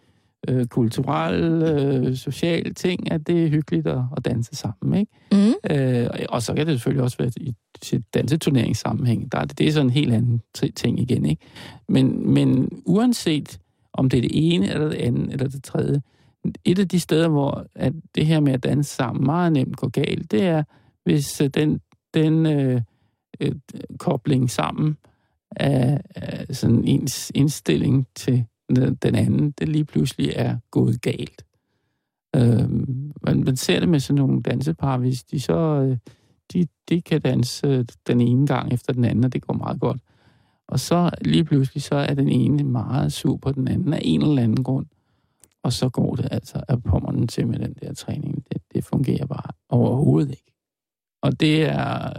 [0.47, 5.11] øh, kulturel, øh, social ting, at det er hyggeligt at, at danse sammen, ikke?
[5.31, 5.75] Mm.
[5.75, 9.31] Øh, og så kan det selvfølgelig også være i til danseturneringssammenhæng.
[9.31, 10.41] Der er det, det er sådan en helt anden
[10.75, 11.41] ting igen, ikke?
[11.89, 13.59] Men, men uanset
[13.93, 16.01] om det er det ene, eller det andet, eller det tredje,
[16.65, 19.89] et af de steder, hvor at det her med at danse sammen meget nemt går
[19.89, 20.63] galt, det er,
[21.03, 21.81] hvis øh, den,
[22.13, 22.81] den øh,
[23.39, 23.51] øh,
[23.99, 24.97] kobling sammen
[25.55, 28.45] af, af sådan ens indstilling til
[29.01, 31.45] den anden, det lige pludselig er gået galt.
[32.35, 32.69] Øh,
[33.23, 35.97] man, man ser det med sådan nogle dansepar, hvis de så øh,
[36.53, 39.79] de, de kan danse øh, den ene gang efter den anden, og det går meget
[39.79, 40.01] godt.
[40.67, 44.21] Og så lige pludselig, så er den ene meget sur på den anden af en
[44.21, 44.85] eller anden grund.
[45.63, 48.43] Og så går det altså af pommeren til med den der træning.
[48.53, 50.53] Det, det fungerer bare overhovedet ikke.
[51.21, 52.13] Og det er,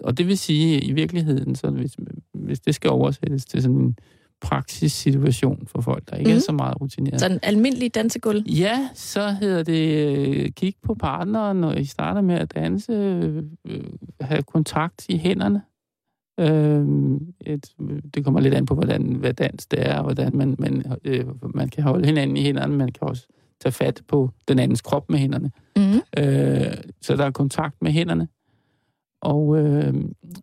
[0.00, 1.96] og, det vil sige, i virkeligheden, så hvis,
[2.34, 3.96] hvis det skal oversættes til sådan en
[4.40, 6.32] praktisk situation for folk, der ikke mm.
[6.32, 6.40] er Mhm.
[6.40, 7.20] så meget rutineret.
[7.20, 8.42] Sådan en almindelig dansegulv.
[8.48, 13.42] Ja, så hedder det øh, kig på partneren, når I starter med at danse, øh,
[13.64, 13.84] øh,
[14.20, 15.62] have kontakt i hænderne.
[16.38, 16.86] Øh,
[17.40, 17.74] et,
[18.14, 21.24] det kommer lidt an på, hvordan, hvad dans det er, og hvordan man, man, øh,
[21.54, 22.76] man kan holde hinanden i hænderne.
[22.76, 23.26] Man kan også
[23.60, 25.50] tage fat på den andens krop med hænderne.
[25.76, 26.22] Mm.
[26.22, 28.28] Øh, så der er kontakt med hænderne.
[29.20, 29.94] Og, øh,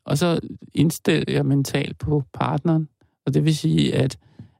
[0.05, 0.39] og så
[0.73, 2.87] indstiller jeg mentalt på partneren.
[3.25, 4.17] Og det vil sige, at,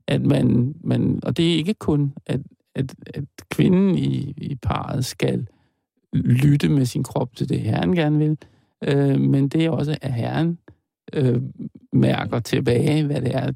[0.07, 1.19] at man, man...
[1.23, 2.41] Og det er ikke kun, at,
[2.75, 5.47] at, at kvinden i, i parret skal
[6.13, 8.37] lytte med sin krop til det, herren gerne vil.
[8.83, 10.57] Øh, men det er også, at herren
[11.13, 11.41] øh,
[11.93, 13.51] mærker tilbage, hvad det er,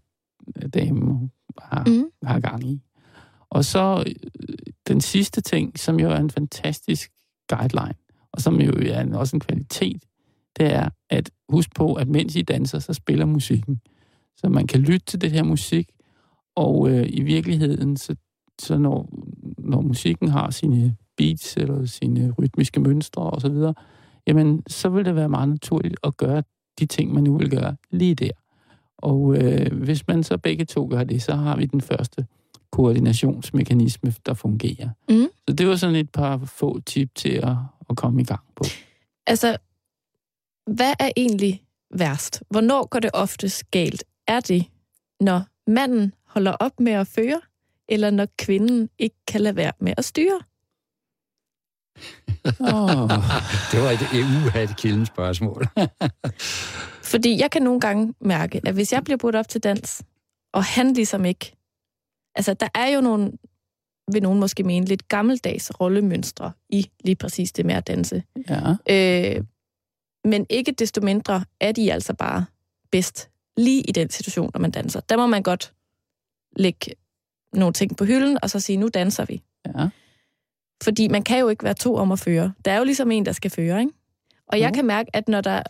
[0.73, 2.05] damen har, Mm.
[2.23, 2.81] har gang i.
[3.49, 4.55] Og så øh,
[4.87, 7.11] den sidste ting, som jo er en fantastisk
[7.49, 7.93] guideline,
[8.31, 10.03] og som jo er en, også en kvalitet,
[10.59, 13.81] det er at huske på, at mens I danser, så spiller musikken.
[14.37, 15.89] Så man kan lytte til det her musik,
[16.55, 18.15] og øh, i virkeligheden, så,
[18.59, 19.09] så når,
[19.57, 23.55] når musikken har sine beats eller sine rytmiske mønstre osv.,
[24.27, 26.43] jamen så vil det være meget naturligt at gøre
[26.79, 28.31] de ting, man nu vil gøre lige der.
[28.97, 32.25] Og øh, hvis man så begge to gør det, så har vi den første
[32.71, 34.89] koordinationsmekanisme, der fungerer.
[35.09, 35.27] Mm.
[35.47, 37.55] Så det var sådan et par få tip til at,
[37.89, 38.63] at komme i gang på.
[39.27, 39.57] Altså,
[40.67, 42.43] hvad er egentlig værst?
[42.49, 44.03] Hvornår går det oftest galt?
[44.27, 44.65] Er det,
[45.19, 47.41] når manden holder op med at føre,
[47.89, 50.39] eller når kvinden ikke kan lade være med at styre?
[52.59, 53.09] Oh.
[53.71, 55.67] Det var et EU-hat kilden spørgsmål.
[57.11, 60.03] Fordi jeg kan nogle gange mærke, at hvis jeg bliver brudt op til dans,
[60.53, 61.55] og han ligesom ikke...
[62.35, 63.31] Altså, der er jo nogle,
[64.11, 68.23] vil nogen måske mene, lidt gammeldags rollemønstre i lige præcis det med at danse.
[68.49, 68.75] Ja.
[68.89, 69.43] Øh,
[70.23, 72.45] men ikke desto mindre er de altså bare
[72.91, 74.99] bedst lige i den situation, når man danser.
[74.99, 75.73] Der må man godt
[76.55, 76.91] lægge
[77.53, 79.43] nogle ting på hylden, og så sige, nu danser vi.
[79.65, 79.89] ja.
[80.83, 82.53] Fordi man kan jo ikke være to om at føre.
[82.65, 83.91] Der er jo ligesom en, der skal føre, ikke?
[84.47, 84.73] Og jeg Jo.
[84.73, 85.63] kan mærke, at når der,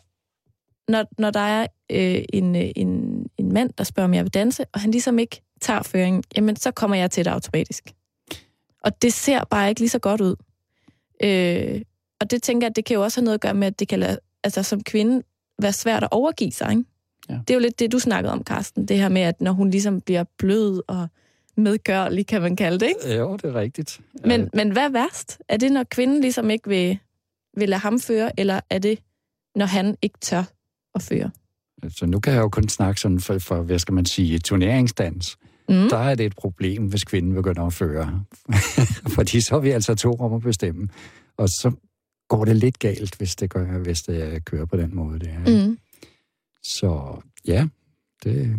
[0.87, 4.33] når, når der er øh, en, øh, en, en mand, der spørger, om jeg vil
[4.33, 7.83] danse, og han ligesom ikke tager føringen, jamen så kommer jeg til det automatisk.
[8.83, 10.35] Og det ser bare ikke lige så godt ud.
[11.23, 11.81] Øh,
[12.21, 13.79] og det tænker jeg, at det kan jo også have noget at gøre med, at
[13.79, 15.23] det kan lade, altså, som kvinde
[15.61, 16.83] være svært at overgive sig, ikke?
[17.29, 17.33] Ja.
[17.33, 18.87] Det er jo lidt det, du snakkede om, Karsten.
[18.87, 21.07] Det her med, at når hun ligesom bliver blød og
[21.57, 23.17] medgørlig, kan man kalde det, ikke?
[23.17, 24.01] jo, det er rigtigt.
[24.25, 25.37] Men, men hvad er værst?
[25.49, 26.97] Er det, når kvinden ligesom ikke vil,
[27.57, 28.99] vil lade ham føre, eller er det,
[29.55, 30.43] når han ikke tør
[30.95, 31.31] at føre?
[31.89, 35.37] Så nu kan jeg jo kun snakke sådan for, for hvad skal man sige, turneringsdans.
[35.69, 35.89] Mm.
[35.89, 38.23] Der er det et problem, hvis kvinden begynder at føre.
[39.15, 40.87] Fordi så er vi altså to om at bestemme.
[41.37, 41.71] Og så
[42.29, 45.19] går det lidt galt, hvis det, gør, hvis det kører på den måde.
[45.19, 45.65] Det er.
[45.67, 45.77] Mm.
[46.63, 47.67] Så ja,
[48.23, 48.55] det,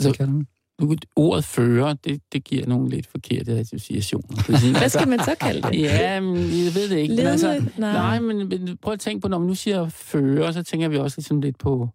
[0.00, 0.46] Så- det kan man.
[0.80, 4.58] Nu, ordet fører, det, det giver nogle lidt forkerte associationer.
[4.78, 5.80] Hvad skal man så kalde det?
[5.80, 7.14] Ja, men jeg ved det ikke.
[7.14, 7.92] Men altså, Nej.
[7.92, 10.96] nej, men, men prøv at tænke på, når man nu siger fører, så tænker vi
[10.96, 11.88] også sådan lidt på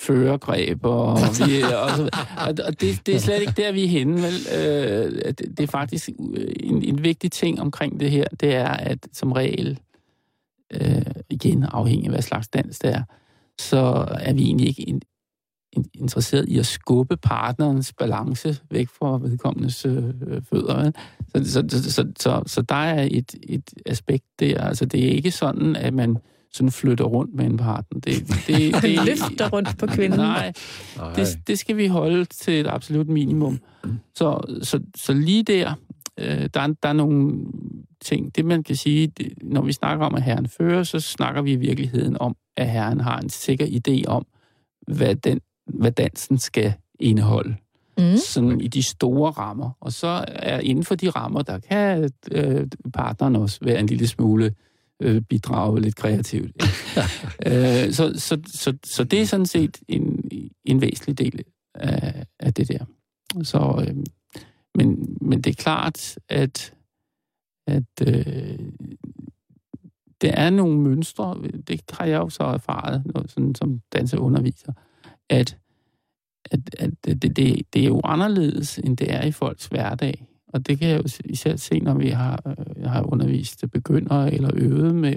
[0.00, 2.10] førergreb, og, vi, og, så,
[2.66, 4.22] og det, det er slet ikke der, vi er henne.
[4.22, 4.34] Vel?
[4.58, 8.98] Øh, det, det er faktisk en, en vigtig ting omkring det her, det er, at
[9.12, 9.78] som regel,
[10.72, 13.02] øh, igen afhængig af hvad slags dans det er,
[13.60, 15.02] så er vi egentlig ikke in,
[15.94, 20.02] interesseret i at skubbe partnerens balance væk fra vedkommendes øh,
[20.50, 20.90] fødder.
[21.34, 24.60] Så, så, så, så, så, så der er et, et aspekt der.
[24.60, 26.18] Altså, det er ikke sådan, at man
[26.52, 28.00] sådan flytter rundt med en partner.
[28.00, 30.18] Det, det, det, Løfter rundt på kvinden.
[30.18, 30.52] Nej,
[31.16, 33.58] det, det skal vi holde til et absolut minimum.
[34.14, 35.74] Så, så, så lige der,
[36.18, 37.44] øh, der, der er nogle
[38.04, 38.36] ting.
[38.36, 41.52] Det man kan sige, det, når vi snakker om, at herren fører, så snakker vi
[41.52, 44.26] i virkeligheden om, at herren har en sikker idé om,
[44.86, 47.56] hvad, den, hvad dansen skal indeholde.
[47.98, 48.16] Mm.
[48.16, 49.70] Sådan i de store rammer.
[49.80, 54.06] Og så er inden for de rammer, der kan øh, partneren også være en lille
[54.06, 54.54] smule
[55.02, 56.52] øh, bidrage lidt kreativt.
[57.46, 60.30] øh, så, så, så, så det er sådan set en,
[60.64, 61.44] en væsentlig del
[61.74, 62.84] af, af det der.
[63.42, 63.96] Så, øh,
[64.74, 66.74] men, men det er klart, at,
[67.66, 68.58] at øh,
[70.20, 74.72] det er nogle mønstre, det har jeg jo så erfaret noget, sådan, som danseunderviser,
[75.30, 75.58] at,
[76.50, 80.26] at, at det, det, det er jo anderledes, end det er i folks hverdag.
[80.48, 84.34] Og det kan jeg jo især se, når vi har, øh, jeg har undervist begyndere
[84.34, 85.14] eller øvet med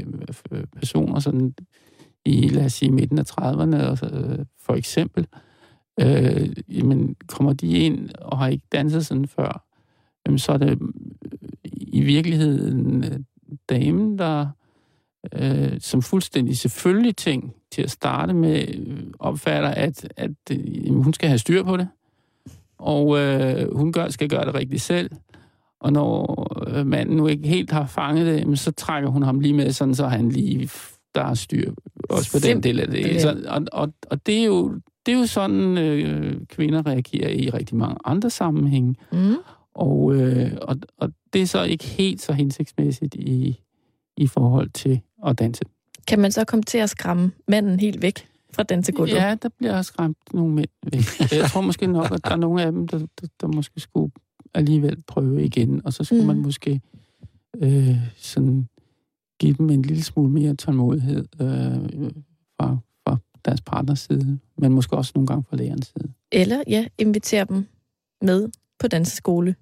[0.51, 1.53] øh, personer sådan
[2.26, 5.28] i, lad os sige, midten af 30'erne, og, øh, for eksempel.
[5.99, 9.66] Øh, jamen, kommer de ind og har ikke danset sådan før,
[10.26, 10.80] jamen, så er det
[11.72, 13.26] i virkeligheden
[13.70, 14.47] damen, der
[15.34, 18.67] øh, som fuldstændig selvfølgelig ting til at starte med,
[19.20, 21.88] opfatter, at, at jamen, hun skal have styr på det
[22.80, 25.11] og øh, hun gør, skal gøre det rigtigt selv.
[25.80, 29.53] Og når øh, manden nu ikke helt har fanget det, så trækker hun ham lige
[29.53, 30.70] med, sådan så han lige
[31.15, 31.72] der er styr
[32.09, 33.22] også på den del af det.
[33.22, 34.74] Så, og, og, og det er jo
[35.05, 38.95] det er jo sådan, øh, kvinder reagerer i rigtig mange andre sammenhænge.
[39.11, 39.36] Mm.
[39.74, 43.59] Og, øh, og, og det er så ikke helt så hensigtsmæssigt i,
[44.20, 45.63] i forhold til at danse.
[46.07, 48.30] Kan man så komme til at skræmme manden helt væk?
[48.53, 49.13] fra dansegulvet?
[49.13, 51.03] Ja, der bliver skræmt nogle mænd væk.
[51.39, 54.11] Jeg tror måske nok, at der er nogle af dem, der, der, der måske skulle
[54.53, 56.28] alligevel prøve igen, og så skulle mm.
[56.28, 56.82] man måske
[57.57, 58.67] øh, sådan
[59.39, 62.11] give dem en lille smule mere tålmodighed øh,
[62.57, 66.13] fra, fra deres partners side, men måske også nogle gange fra lærernes side.
[66.32, 67.65] Eller, ja, invitere dem
[68.22, 68.49] med
[68.80, 69.55] på danseskole.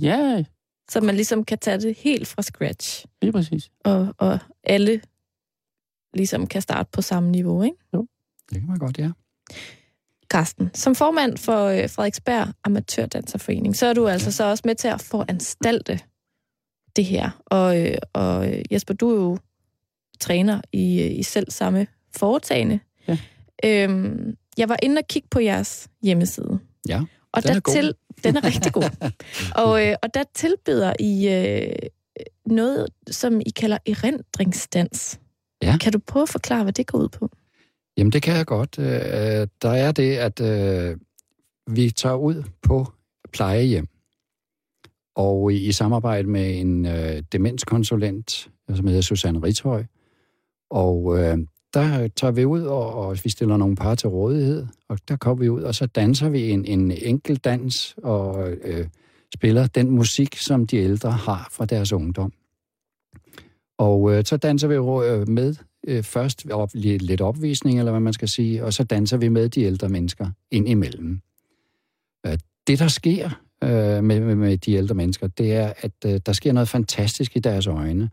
[0.00, 0.44] Ja.
[0.92, 3.06] Så man ligesom kan tage det helt fra scratch.
[3.22, 3.70] Lige præcis.
[3.84, 5.00] Og, og alle
[6.14, 7.76] ligesom kan starte på samme niveau, ikke?
[7.94, 8.06] Jo.
[8.50, 9.10] Det kan man godt, ja.
[10.28, 14.88] Carsten, som formand for øh, Frederiksberg Amatørdanserforening, så er du altså så også med til
[14.88, 16.00] at foranstalte
[16.96, 17.30] det her.
[17.46, 19.38] Og, øh, og øh, Jesper, du er jo
[20.20, 21.86] træner i, i selv samme
[22.16, 22.80] foretagende.
[23.08, 23.18] Ja.
[23.64, 26.58] Øhm, jeg var inde og kigge på jeres hjemmeside.
[26.88, 27.02] Ja,
[27.32, 27.74] og den er god.
[27.74, 29.10] Til, den er rigtig god.
[29.64, 31.88] og, øh, og der tilbyder I øh,
[32.46, 35.20] noget, som I kalder erindringsdans.
[35.62, 35.76] Ja.
[35.80, 37.30] Kan du prøve at forklare, hvad det går ud på?
[37.96, 38.78] Jamen, det kan jeg godt.
[38.78, 40.96] Øh, der er det, at øh,
[41.70, 42.86] vi tager ud på
[43.32, 43.88] plejehjem,
[45.16, 49.84] og i, i samarbejde med en øh, demenskonsulent, som hedder Susanne Rithøj,
[50.70, 51.38] og øh,
[51.74, 55.42] der tager vi ud, og, og vi stiller nogle par til rådighed, og der kommer
[55.42, 58.86] vi ud, og så danser vi en, en enkelt dans, og øh,
[59.34, 62.32] spiller den musik, som de ældre har fra deres ungdom.
[63.78, 65.54] Og øh, så danser vi øh, med
[65.86, 69.48] øh, først op, lidt, opvisning, eller hvad man skal sige, og så danser vi med
[69.48, 71.20] de ældre mennesker ind imellem.
[72.26, 73.30] Øh, det, der sker
[73.64, 77.36] øh, med, med, med de ældre mennesker, det er, at øh, der sker noget fantastisk
[77.36, 78.10] i deres øjne.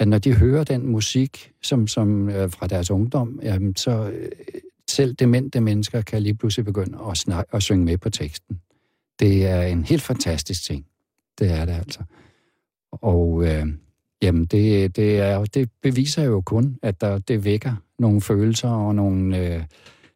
[0.00, 4.28] At når de hører den musik som, som øh, fra deres ungdom, jamen, så øh,
[4.90, 8.60] selv demente mennesker kan lige pludselig begynde at, snakke, at synge med på teksten.
[9.20, 10.86] Det er en helt fantastisk ting.
[11.38, 12.00] Det er det altså.
[12.92, 13.66] Og øh,
[14.22, 18.94] Jamen, det, det, er, det beviser jo kun, at der, det vækker nogle følelser og
[18.94, 19.62] nogle, øh,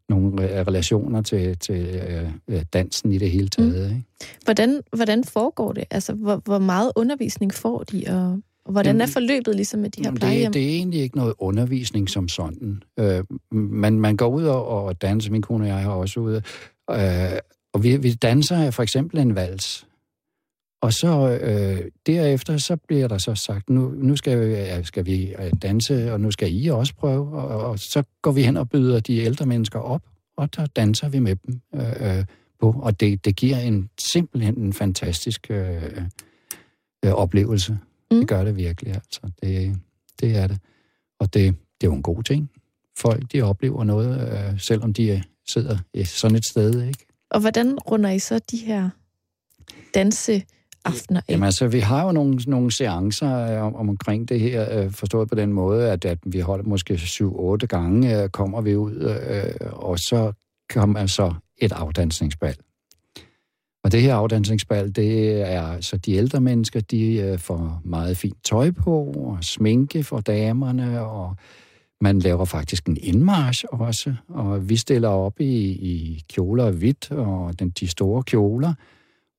[0.09, 2.03] nogle relationer til, til
[2.49, 3.91] øh, dansen i det hele taget.
[3.91, 3.97] Mm.
[3.97, 4.07] Ikke?
[4.45, 5.85] Hvordan, hvordan foregår det?
[5.91, 10.13] Altså, hvor, hvor meget undervisning får de, og hvordan er forløbet ligesom med de her
[10.13, 10.53] plejehjem?
[10.53, 12.83] Det, det er egentlig ikke noget undervisning som sådan.
[12.99, 16.43] Øh, man, man går ud og, og danser, min kone og jeg har også ude,
[16.91, 17.39] øh,
[17.73, 19.87] og vi, vi danser for eksempel en vals.
[20.83, 25.35] Og så øh, derefter, så bliver der så sagt, nu, nu skal, vi, skal vi
[25.39, 27.33] øh, danse, og nu skal I også prøve.
[27.33, 30.03] Og, og så går vi hen og byder de ældre mennesker op,
[30.37, 32.25] og der danser vi med dem øh, øh
[32.61, 32.81] på.
[32.83, 35.83] Og det, det giver en simpelthen en fantastisk øh,
[37.05, 37.79] øh, oplevelse.
[38.15, 38.21] Mm.
[38.21, 39.21] Det gør det virkelig, altså.
[39.43, 39.77] Det,
[40.21, 40.59] det er det.
[41.19, 42.51] Og det, det er jo en god ting.
[42.99, 47.07] Folk, de oplever noget, øh, selvom de er, sidder sådan et sted, ikke?
[47.31, 48.91] Og hvordan runder I så de her
[49.95, 51.33] danseaftener af?
[51.33, 54.91] Jamen altså, vi har jo nogle, nogle seancer øh, om, om omkring det her, øh,
[54.91, 58.95] forstået på den måde, at, at vi holder måske 7-8 gange, øh, kommer vi ud,
[59.31, 60.33] øh, og så
[60.71, 62.57] kommer altså et afdansningsbal.
[63.85, 68.45] Og det her afdansningsbal, det er så de ældre mennesker, de øh, får meget fint
[68.45, 71.37] tøj på, og sminke for damerne, og
[72.01, 77.11] man laver faktisk en indmarsch også, og vi stiller op i, i kjoler og hvidt,
[77.11, 78.75] og den, de store kjoler,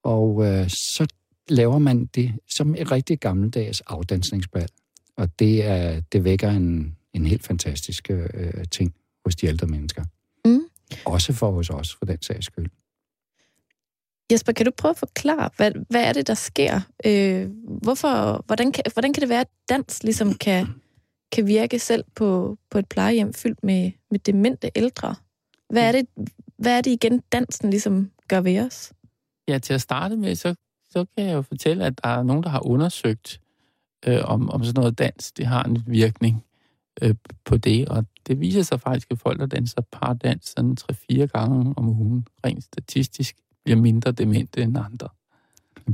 [0.04, 1.08] og øh, så
[1.50, 4.68] laver man det som et rigtig gammeldags afdansningsbal.
[5.18, 8.94] Og det, er, det vækker en, en helt fantastisk øh, ting
[9.26, 10.04] hos de ældre mennesker.
[10.46, 10.62] Mm.
[11.06, 12.70] Også for hos os, for den sags skyld.
[14.32, 16.82] Jesper, kan du prøve at forklare, hvad, hvad er det, der sker?
[17.06, 17.50] Øh,
[17.82, 20.68] hvorfor, hvordan, kan, hvordan kan det være, at dans ligesom kan,
[21.32, 25.16] kan virke selv på, på et plejehjem fyldt med, med demente ældre?
[25.70, 26.08] Hvad er, det,
[26.58, 28.94] hvad er det igen, dansen ligesom gør ved os?
[29.48, 30.56] Ja, til at starte med, så,
[30.90, 33.42] så kan jeg jo fortælle, at der er nogen, der har undersøgt,
[34.08, 36.46] øh, om, om sådan noget dans, det har en virkning
[37.02, 37.16] øh,
[37.46, 40.78] på det, og det viser sig faktisk, at folk, der danser pardans sådan
[41.12, 43.36] 3-4 gange om ugen, rent statistisk,
[43.66, 45.08] bliver mindre demente end andre.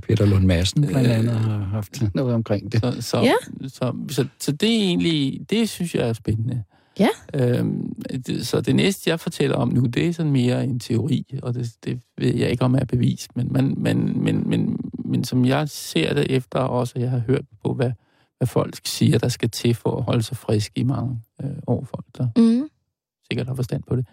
[0.01, 2.81] Peter Lund Madsen blandt andet har haft noget omkring det.
[2.81, 3.33] Så, så, Ja.
[3.67, 6.63] så, så, så det er egentlig, det synes jeg er spændende.
[6.99, 7.07] Ja.
[7.33, 7.93] Øhm,
[8.27, 11.53] det, så det næste, jeg fortæller om nu, det er sådan mere en teori, og
[11.53, 15.45] det, det ved jeg ikke, om er bevist, men, men, men, men, men, men som
[15.45, 17.91] jeg ser det efter også, at jeg har hørt på, hvad,
[18.37, 21.85] hvad folk siger, der skal til for at holde sig friske i mange øh, år,
[21.85, 22.69] folk der Mm.
[23.31, 24.05] sikkert har forstand på det,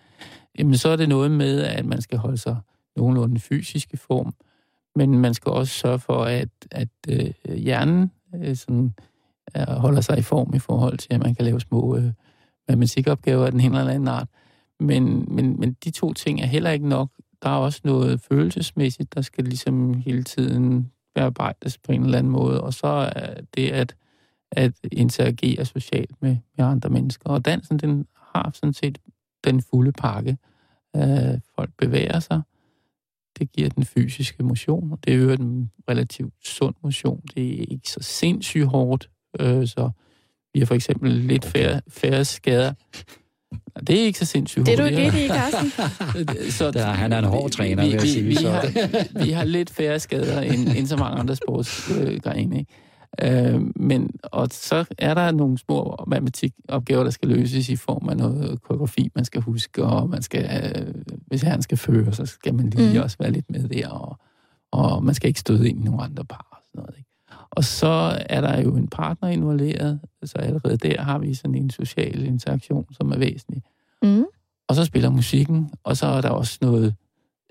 [0.58, 2.56] jamen så er det noget med, at man skal holde sig
[2.98, 4.34] nogenlunde fysisk form,
[4.96, 8.94] men man skal også sørge for, at, at øh, hjernen øh, sådan,
[9.56, 12.12] øh, holder sig i form i forhold til, at man kan lave små øh,
[12.68, 14.28] matematikopgaver af den ene eller anden art.
[14.80, 17.10] Men, men, men de to ting er heller ikke nok.
[17.42, 22.32] Der er også noget følelsesmæssigt, der skal ligesom hele tiden bearbejdes på en eller anden
[22.32, 23.96] måde, og så er det at,
[24.52, 27.30] at interagere socialt med, med andre mennesker.
[27.30, 28.98] Og dansen, den har sådan set
[29.44, 30.38] den fulde pakke.
[30.96, 32.42] Øh, folk bevæger sig,
[33.38, 37.20] det giver den fysiske motion, og det er jo en relativt sund motion.
[37.34, 39.10] Det er ikke så sindssygt hårdt,
[39.40, 39.90] øh, så
[40.54, 42.72] vi har for eksempel lidt færre, færre skader.
[43.52, 45.14] Nej, Det er ikke så sindssygt Det er du hårdt.
[45.14, 45.70] ikke i, Carsten?
[46.58, 48.22] så, Der, han er en hård træner, vil jeg sige.
[48.22, 48.50] Vi, vi, så.
[48.50, 52.58] har, vi har lidt færre skader end, end så mange andre sportsgrene.
[52.58, 52.72] Ikke?
[53.22, 58.16] Øh, men, og så er der nogle små matematikopgaver, der skal løses i form af
[58.16, 60.94] noget koreografi, man skal huske, og man skal, øh,
[61.26, 63.02] hvis han skal føre, så skal man lige Mm.
[63.02, 64.18] også være lidt med der, og,
[64.72, 66.46] og man skal ikke støde ind i nogle andre par.
[66.50, 67.08] Og, sådan noget, ikke?
[67.50, 71.70] og så er der jo en partner involveret, så allerede der har vi sådan en
[71.70, 73.62] social interaktion, som er væsentlig.
[74.02, 74.24] Mm.
[74.68, 76.94] Og så spiller musikken, og så er der også noget...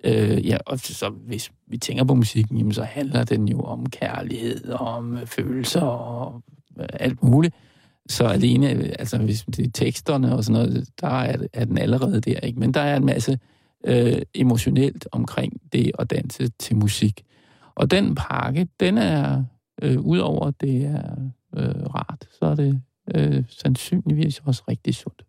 [0.04, 3.86] Øh, ja, og så hvis vi tænker på musikken, jamen, så handler den jo om
[3.86, 6.42] kærlighed, og om øh, følelser og
[6.80, 7.56] øh, alt muligt.
[8.10, 11.78] Så alene, øh, altså hvis det er teksterne og sådan noget, der er, er den
[11.78, 12.60] allerede der, ikke?
[12.60, 13.40] Men der er en masse
[13.86, 17.24] øh, emotionelt omkring det at danse til musik.
[17.76, 19.44] Og den pakke, den er,
[19.82, 21.16] øh, udover det er
[21.58, 22.82] øh, rart, så er det
[23.16, 25.26] øh, sandsynligvis også rigtig sundt.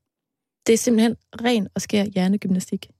[0.66, 2.90] Det er simpelthen ren og skær hjernegymnastik.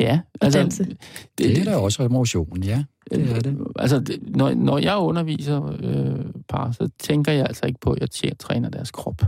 [0.00, 0.84] Ja, Og danse.
[0.84, 0.98] Det,
[1.38, 2.84] Det er da også motion, ja.
[3.10, 3.58] Det er det.
[3.76, 8.22] Altså, det, når, når jeg underviser øh, par, så tænker jeg altså ikke på, at
[8.24, 9.22] jeg træner deres krop.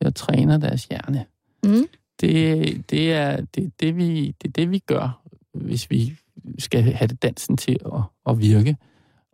[0.00, 1.24] Jeg træner deres hjerne.
[1.64, 1.86] Mm.
[2.20, 5.22] Det, det, er, det, det, vi, det det, vi gør,
[5.54, 6.14] hvis vi
[6.58, 8.76] skal have det dansen til at, at virke.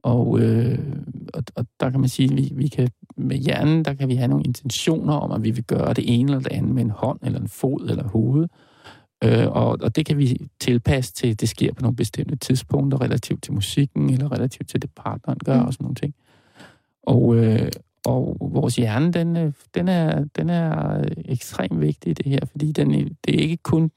[0.03, 0.79] Og, øh,
[1.35, 4.15] og, og der kan man sige, at vi, vi kan, med hjernen, der kan vi
[4.15, 6.91] have nogle intentioner om, at vi vil gøre det ene eller det andet med en
[6.91, 8.43] hånd, eller en fod, eller hoved.
[8.43, 8.49] Øh,
[9.51, 13.53] og, og det kan vi tilpasse til, det sker på nogle bestemte tidspunkter, relativt til
[13.53, 15.67] musikken, eller relativt til det partneren gør, Mm.
[15.67, 16.15] og sådan nogle ting.
[17.03, 17.69] Og, øh,
[18.07, 22.73] og vores hjerne, den, øh, den, er, den er ekstremt vigtig i det her, fordi
[22.73, 22.91] den,
[23.25, 23.91] det er ikke kun,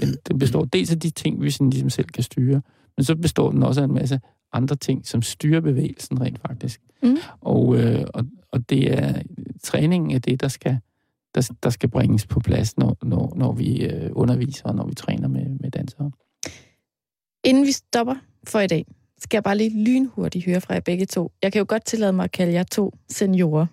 [0.00, 2.62] den, den består dels af de ting, vi sådan ligesom selv kan styre,
[2.96, 4.20] men så består den også af en masse
[4.52, 6.80] andre ting, som styrer bevægelsen rent faktisk.
[7.02, 7.16] Mm.
[7.40, 9.22] Og, øh, og, og det er
[9.62, 10.78] træningen af det, der skal,
[11.38, 14.94] der, der skal bringes på plads, når, når, når vi øh, underviser og når vi
[14.94, 16.10] træner med, med dansere.
[17.44, 18.14] Inden vi stopper
[18.46, 18.86] for i dag,
[19.18, 21.32] skal jeg bare lige lynhurtigt høre fra jer begge to.
[21.42, 23.66] Jeg kan jo godt tillade mig at kalde jer to seniorer.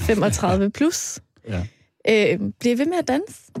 [0.00, 1.20] 35 plus.
[1.48, 1.66] Ja.
[2.08, 3.52] Øh, bliver I ved med at danse?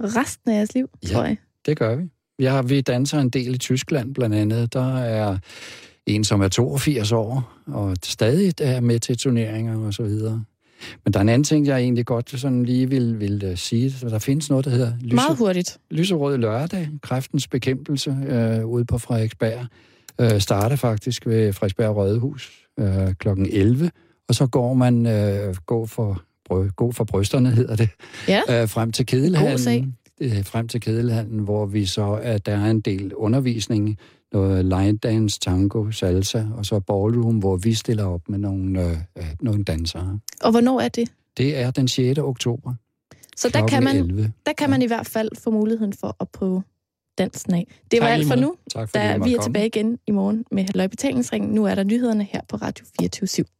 [0.00, 1.08] Resten af jeres liv, Ja.
[1.08, 1.36] tror jeg.
[1.66, 2.04] Det gør vi.
[2.38, 4.72] Vi, har, vi danser en del i Tyskland blandt andet.
[4.72, 5.38] Der er
[6.06, 10.44] en, som er 82 år, og stadig er med til turneringer og så videre.
[11.04, 13.94] Men der er en anden ting, jeg egentlig godt sådan lige vil, vil uh, sige.
[14.00, 15.78] Der findes noget, der hedder lyse, Meget hurtigt.
[15.90, 19.66] Lyserød Lørdag, kræftens bekæmpelse øh, ude på Frederiksberg.
[20.20, 23.28] Øh, starter faktisk ved Frederiksberg Rødehus øh, kl.
[23.50, 23.90] 11,
[24.28, 27.88] og så går man øh, gå for, brø, gå for brysterne, hedder det,
[28.28, 28.62] Ja.
[28.62, 29.06] øh, frem til.
[29.06, 29.94] Kedelhallen.
[30.20, 33.98] Øh, frem til Kedelhallen, hvor vi så, at der er en del undervisning,
[34.32, 38.96] noget line dance, tango, salsa, og så ballroom, hvor vi stiller op med nogle, øh,
[39.18, 40.18] øh, nogle dansere.
[40.42, 41.08] Og hvornår er det?
[41.36, 42.18] Det er den 6.
[42.18, 42.74] oktober.
[43.36, 44.32] Så der kan, man, 11.
[44.46, 46.62] der kan man i hvert fald få muligheden for at prøve
[47.18, 47.66] dansen af.
[47.90, 48.54] Det var Tak, alt for nu.
[48.74, 49.46] Tak fordi Der, I måtte vi er komme.
[49.46, 51.50] tilbage igen i morgen med Halløj Betalingsringen.
[51.50, 53.57] Nu er der nyhederne her på Radio 24 /7.